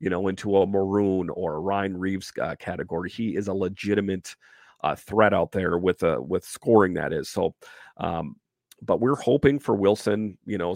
you 0.05 0.11
know, 0.11 0.27
into 0.27 0.55
a 0.57 0.67
maroon 0.67 1.31
or 1.31 1.55
a 1.55 1.59
Ryan 1.59 1.97
Reaves 1.97 2.31
uh, 2.39 2.55
category. 2.59 3.09
He 3.09 3.35
is 3.35 3.47
a 3.47 3.53
legitimate 3.53 4.35
uh, 4.81 4.95
threat 4.95 5.33
out 5.33 5.51
there 5.51 5.79
with 5.79 6.03
a 6.03 6.21
with 6.21 6.45
scoring. 6.45 6.93
That 6.93 7.11
is 7.11 7.27
so. 7.27 7.55
Um, 7.97 8.35
but 8.83 8.99
we're 8.99 9.15
hoping 9.15 9.57
for 9.57 9.73
Wilson, 9.73 10.37
you 10.45 10.59
know, 10.59 10.75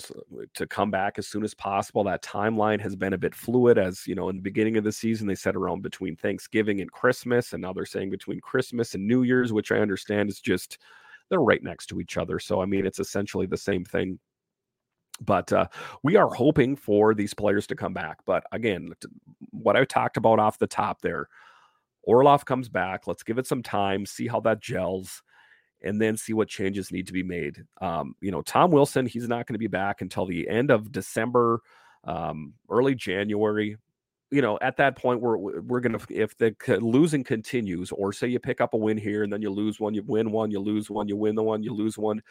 to 0.56 0.66
come 0.66 0.90
back 0.90 1.20
as 1.20 1.28
soon 1.28 1.44
as 1.44 1.54
possible. 1.54 2.04
That 2.04 2.24
timeline 2.24 2.82
has 2.82 2.96
been 2.96 3.14
a 3.14 3.20
bit 3.20 3.36
fluid, 3.36 3.78
as 3.78 4.08
you 4.08 4.16
know, 4.16 4.30
in 4.30 4.38
the 4.38 4.42
beginning 4.42 4.78
of 4.78 4.84
the 4.84 4.92
season 4.92 5.28
they 5.28 5.36
said 5.36 5.56
around 5.56 5.84
between 5.84 6.16
Thanksgiving 6.16 6.82
and 6.82 6.92
Christmas, 6.92 7.54
and 7.54 7.62
now 7.62 7.72
they're 7.72 7.86
saying 7.86 8.10
between 8.10 8.42
Christmas 8.42 8.96
and 8.96 9.08
New 9.08 9.22
Year's, 9.22 9.54
which 9.54 9.72
I 9.72 9.78
understand 9.78 10.30
is 10.30 10.40
just 10.40 10.80
they're 11.30 11.40
right 11.40 11.62
next 11.62 11.86
to 11.88 12.00
each 12.00 12.18
other. 12.18 12.40
So 12.40 12.64
I 12.64 12.66
mean, 12.66 12.88
it's 12.88 13.00
essentially 13.00 13.46
the 13.46 13.58
same 13.58 13.86
thing. 13.86 14.18
But 15.22 15.52
uh, 15.52 15.68
we 16.04 16.16
are 16.16 16.30
hoping 16.30 16.76
for 16.76 17.14
these 17.14 17.34
players 17.34 17.68
to 17.68 17.76
come 17.76 17.94
back. 17.94 18.20
But 18.26 18.44
again, 18.52 18.94
what 19.52 19.76
I 19.76 19.86
talked 19.86 20.18
about 20.18 20.40
off 20.40 20.60
the 20.60 20.68
top 20.68 21.02
there, 21.02 21.28
Orlov 22.04 22.46
comes 22.46 22.70
back. 22.70 23.08
Let's 23.08 23.24
give 23.24 23.38
it 23.38 23.48
some 23.48 23.62
time, 23.62 24.06
see 24.06 24.28
how 24.28 24.40
that 24.42 24.62
gels, 24.62 25.22
and 25.82 26.02
then 26.02 26.18
see 26.18 26.34
what 26.34 26.48
changes 26.48 26.92
need 26.92 27.08
to 27.08 27.14
be 27.14 27.24
made. 27.24 27.64
Um, 27.82 28.16
you 28.22 28.32
know, 28.32 28.42
Tom 28.42 28.72
Wilson, 28.72 29.06
he's 29.06 29.28
not 29.28 29.46
going 29.48 29.56
to 29.56 29.60
be 29.60 29.68
back 29.68 30.02
until 30.02 30.26
the 30.26 30.48
end 30.48 30.72
of 30.72 30.92
December, 30.92 31.62
um, 32.04 32.54
early 32.70 32.96
January. 32.96 33.78
You 34.32 34.42
know, 34.42 34.60
at 34.62 34.78
that 34.78 34.96
point, 34.96 35.22
we're 35.22 35.38
we're 35.38 35.80
gonna 35.80 35.98
if 36.08 36.38
the 36.38 36.56
losing 36.82 37.24
continues, 37.24 37.92
or 37.92 38.14
say 38.14 38.28
you 38.28 38.40
pick 38.40 38.62
up 38.62 38.76
a 38.76 38.78
win 38.78 38.96
here 38.96 39.24
and 39.24 39.34
then 39.34 39.42
you 39.42 39.50
lose 39.50 39.80
one, 39.80 39.96
you 39.96 40.04
win 40.06 40.32
one, 40.32 40.52
you 40.52 40.60
lose 40.60 40.88
one, 40.88 41.08
you 41.08 41.16
win 41.16 41.34
the 41.34 41.42
one, 41.42 41.64
you 41.64 41.74
lose 41.74 41.98
one 41.98 42.22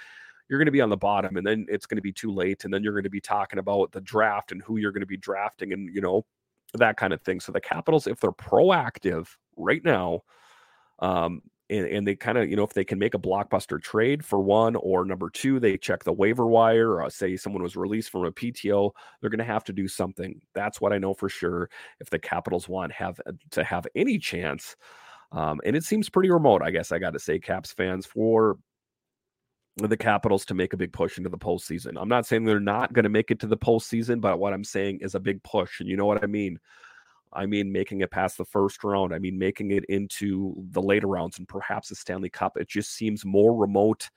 you're 0.49 0.59
going 0.59 0.67
to 0.67 0.73
be 0.73 0.81
on 0.81 0.91
the 0.91 0.97
bottom 0.97 1.37
and 1.37 1.47
then 1.47 1.67
it's 1.69 1.87
going 1.87 1.97
to 1.97 2.03
be 2.03 2.13
too 2.13 2.33
late 2.33 2.65
and 2.65 2.73
then 2.73 2.83
you're 2.83 2.93
going 2.93 3.03
to 3.03 3.11
be 3.11 3.21
talking 3.21 3.59
about 3.59 3.93
the 3.93 4.01
draft 4.01 4.53
and 4.53 4.63
who 4.63 4.77
you're 4.79 4.93
going 4.93 5.01
to 5.01 5.07
be 5.07 5.17
drafting 5.17 5.73
and 5.73 5.95
you 5.95 6.01
know 6.01 6.25
that 6.75 6.97
kind 6.97 7.13
of 7.13 7.23
thing. 7.23 7.41
So 7.41 7.53
the 7.53 7.61
capitals 7.61 8.07
if 8.07 8.21
they're 8.21 8.33
proactive 8.33 9.29
right 9.57 9.85
now 9.85 10.23
um 11.01 11.43
and, 11.71 11.87
and 11.87 12.07
they 12.07 12.15
kind 12.17 12.39
of 12.39 12.49
you 12.49 12.57
know 12.57 12.63
if 12.63 12.73
they 12.73 12.85
can 12.85 12.99
make 12.99 13.15
a 13.15 13.19
blockbuster 13.19 13.81
trade 13.81 14.25
for 14.25 14.41
one 14.41 14.77
or 14.77 15.05
number 15.05 15.31
two 15.31 15.61
they 15.61 15.77
check 15.77 16.05
the 16.05 16.13
waiver 16.13 16.47
wire 16.47 16.93
or 16.93 17.03
uh, 17.03 17.11
say 17.11 17.37
someone 17.37 17.63
was 17.63 17.77
released 17.77 18.11
from 18.11 18.25
a 18.25 18.33
pto 18.33 18.91
they're 19.21 19.31
going 19.31 19.39
to 19.39 19.45
have 19.45 19.65
to 19.65 19.73
do 19.73 19.89
something. 19.89 20.41
That's 20.55 20.81
what 20.81 20.93
i 20.93 20.99
know 20.99 21.15
for 21.15 21.29
sure 21.29 21.69
if 22.01 22.11
the 22.11 22.19
capitals 22.19 22.69
want 22.69 22.93
have 22.93 23.21
uh, 23.27 23.33
to 23.51 23.65
have 23.65 23.87
any 23.95 24.19
chance 24.19 24.77
um, 25.33 25.61
and 25.65 25.77
it 25.77 25.85
seems 25.85 26.09
pretty 26.09 26.31
remote 26.31 26.63
i 26.63 26.71
guess 26.71 26.93
i 26.93 26.99
got 26.99 27.13
to 27.13 27.19
say 27.19 27.39
caps 27.39 27.73
fans 27.73 28.07
for 28.07 28.59
the 29.87 29.97
Capitals 29.97 30.45
to 30.47 30.55
make 30.55 30.73
a 30.73 30.77
big 30.77 30.93
push 30.93 31.19
into 31.19 31.31
the 31.31 31.39
postseason. 31.39 32.01
I'm 32.01 32.09
not 32.09 32.27
saying 32.27 32.45
they're 32.45 32.61
not 32.61 32.93
going 32.93 33.05
to 33.05 33.09
make 33.09 33.31
it 33.31 33.39
to 33.41 33.47
the 33.47 33.57
postseason, 33.57 34.21
but 34.21 34.39
what 34.39 34.53
I'm 34.53 34.65
saying 34.65 34.99
is 35.01 35.15
a 35.15 35.21
big 35.21 35.43
push. 35.43 35.81
And 35.81 35.89
you 35.89 35.97
know 35.97 36.07
what 36.07 36.23
I 36.23 36.27
mean? 36.27 36.59
I 37.33 37.47
mean, 37.47 37.71
making 37.71 38.01
it 38.01 38.11
past 38.11 38.39
the 38.39 38.45
first 38.45 38.83
round. 38.83 39.15
I 39.15 39.19
mean, 39.19 39.39
making 39.39 39.71
it 39.71 39.85
into 39.85 40.55
the 40.71 40.83
later 40.83 41.07
rounds 41.07 41.39
and 41.39 41.47
perhaps 41.47 41.91
the 41.91 41.95
Stanley 41.95 42.31
Cup. 42.31 42.57
It 42.57 42.69
just 42.69 42.95
seems 42.95 43.25
more 43.25 43.55
remote 43.55 44.09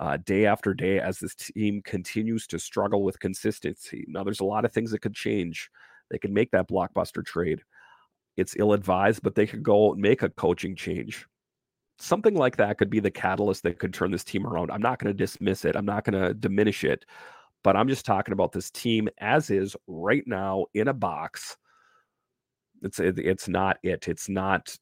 uh, 0.00 0.16
day 0.18 0.46
after 0.46 0.74
day 0.74 1.00
as 1.00 1.18
this 1.18 1.34
team 1.34 1.82
continues 1.82 2.46
to 2.48 2.58
struggle 2.58 3.02
with 3.02 3.20
consistency. 3.20 4.04
Now, 4.08 4.24
there's 4.24 4.40
a 4.40 4.44
lot 4.44 4.64
of 4.64 4.72
things 4.72 4.90
that 4.90 5.00
could 5.00 5.14
change. 5.14 5.70
They 6.10 6.18
could 6.18 6.32
make 6.32 6.50
that 6.50 6.68
blockbuster 6.68 7.24
trade. 7.24 7.62
It's 8.36 8.56
ill 8.56 8.72
advised, 8.72 9.22
but 9.22 9.34
they 9.34 9.46
could 9.46 9.62
go 9.62 9.94
make 9.94 10.22
a 10.22 10.28
coaching 10.30 10.76
change 10.76 11.26
something 11.98 12.34
like 12.34 12.56
that 12.56 12.78
could 12.78 12.90
be 12.90 13.00
the 13.00 13.10
catalyst 13.10 13.62
that 13.64 13.78
could 13.78 13.92
turn 13.92 14.10
this 14.10 14.24
team 14.24 14.46
around. 14.46 14.70
I'm 14.70 14.82
not 14.82 14.98
going 14.98 15.12
to 15.12 15.16
dismiss 15.16 15.64
it. 15.64 15.76
I'm 15.76 15.86
not 15.86 16.04
going 16.04 16.22
to 16.22 16.34
diminish 16.34 16.84
it, 16.84 17.04
but 17.64 17.76
I'm 17.76 17.88
just 17.88 18.06
talking 18.06 18.32
about 18.32 18.52
this 18.52 18.70
team 18.70 19.08
as 19.18 19.50
is 19.50 19.76
right 19.86 20.24
now 20.26 20.66
in 20.74 20.88
a 20.88 20.94
box. 20.94 21.56
It's 22.82 23.00
it, 23.00 23.18
it's 23.18 23.48
not 23.48 23.78
it. 23.82 24.06
It's 24.06 24.28
not 24.28 24.76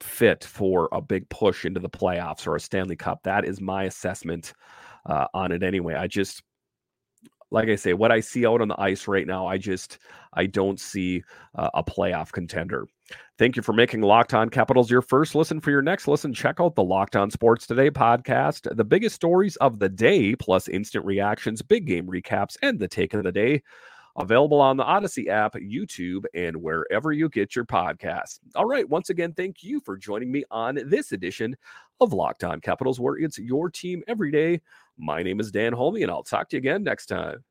fit 0.00 0.44
for 0.44 0.88
a 0.92 1.00
big 1.00 1.28
push 1.28 1.64
into 1.64 1.80
the 1.80 1.90
playoffs 1.90 2.46
or 2.46 2.56
a 2.56 2.60
Stanley 2.60 2.96
Cup. 2.96 3.20
That 3.24 3.44
is 3.44 3.60
my 3.60 3.84
assessment 3.84 4.52
uh, 5.06 5.26
on 5.34 5.50
it 5.52 5.62
anyway. 5.62 5.94
I 5.94 6.06
just 6.06 6.42
like 7.52 7.68
I 7.68 7.76
say, 7.76 7.92
what 7.92 8.10
I 8.10 8.20
see 8.20 8.46
out 8.46 8.60
on 8.62 8.68
the 8.68 8.80
ice 8.80 9.06
right 9.06 9.26
now, 9.26 9.46
I 9.46 9.58
just 9.58 9.98
I 10.32 10.46
don't 10.46 10.80
see 10.80 11.22
uh, 11.54 11.70
a 11.74 11.84
playoff 11.84 12.32
contender. 12.32 12.86
Thank 13.38 13.56
you 13.56 13.62
for 13.62 13.74
making 13.74 14.00
Locked 14.00 14.32
On 14.32 14.48
Capitals 14.48 14.90
your 14.90 15.02
first 15.02 15.34
listen. 15.34 15.60
For 15.60 15.70
your 15.70 15.82
next 15.82 16.08
listen, 16.08 16.32
check 16.32 16.60
out 16.60 16.74
the 16.74 16.82
Locked 16.82 17.14
On 17.14 17.30
Sports 17.30 17.66
Today 17.66 17.90
podcast, 17.90 18.74
the 18.74 18.84
biggest 18.84 19.14
stories 19.14 19.56
of 19.56 19.78
the 19.78 19.88
day, 19.88 20.34
plus 20.34 20.68
instant 20.68 21.04
reactions, 21.04 21.60
big 21.60 21.86
game 21.86 22.06
recaps, 22.06 22.56
and 22.62 22.78
the 22.78 22.88
take 22.88 23.12
of 23.12 23.22
the 23.22 23.32
day. 23.32 23.62
Available 24.18 24.60
on 24.60 24.76
the 24.76 24.84
Audacy 24.84 25.28
app, 25.28 25.54
YouTube, 25.54 26.24
and 26.34 26.54
wherever 26.54 27.12
you 27.12 27.30
get 27.30 27.56
your 27.56 27.64
podcasts. 27.64 28.40
All 28.54 28.66
right. 28.66 28.86
Once 28.86 29.08
again, 29.08 29.32
thank 29.32 29.62
you 29.62 29.80
for 29.80 29.96
joining 29.96 30.30
me 30.30 30.44
on 30.50 30.78
this 30.86 31.12
edition 31.12 31.56
of 32.02 32.12
Locked 32.12 32.44
On 32.44 32.60
Capitals, 32.60 33.00
where 33.00 33.16
it's 33.16 33.38
your 33.38 33.70
team 33.70 34.02
every 34.08 34.30
day. 34.30 34.60
My 34.98 35.22
name 35.22 35.40
is 35.40 35.50
Dan 35.50 35.72
Holme, 35.72 35.96
and 35.96 36.10
I'll 36.10 36.22
talk 36.22 36.48
to 36.50 36.56
you 36.56 36.58
again 36.58 36.82
next 36.82 37.06
time. 37.06 37.44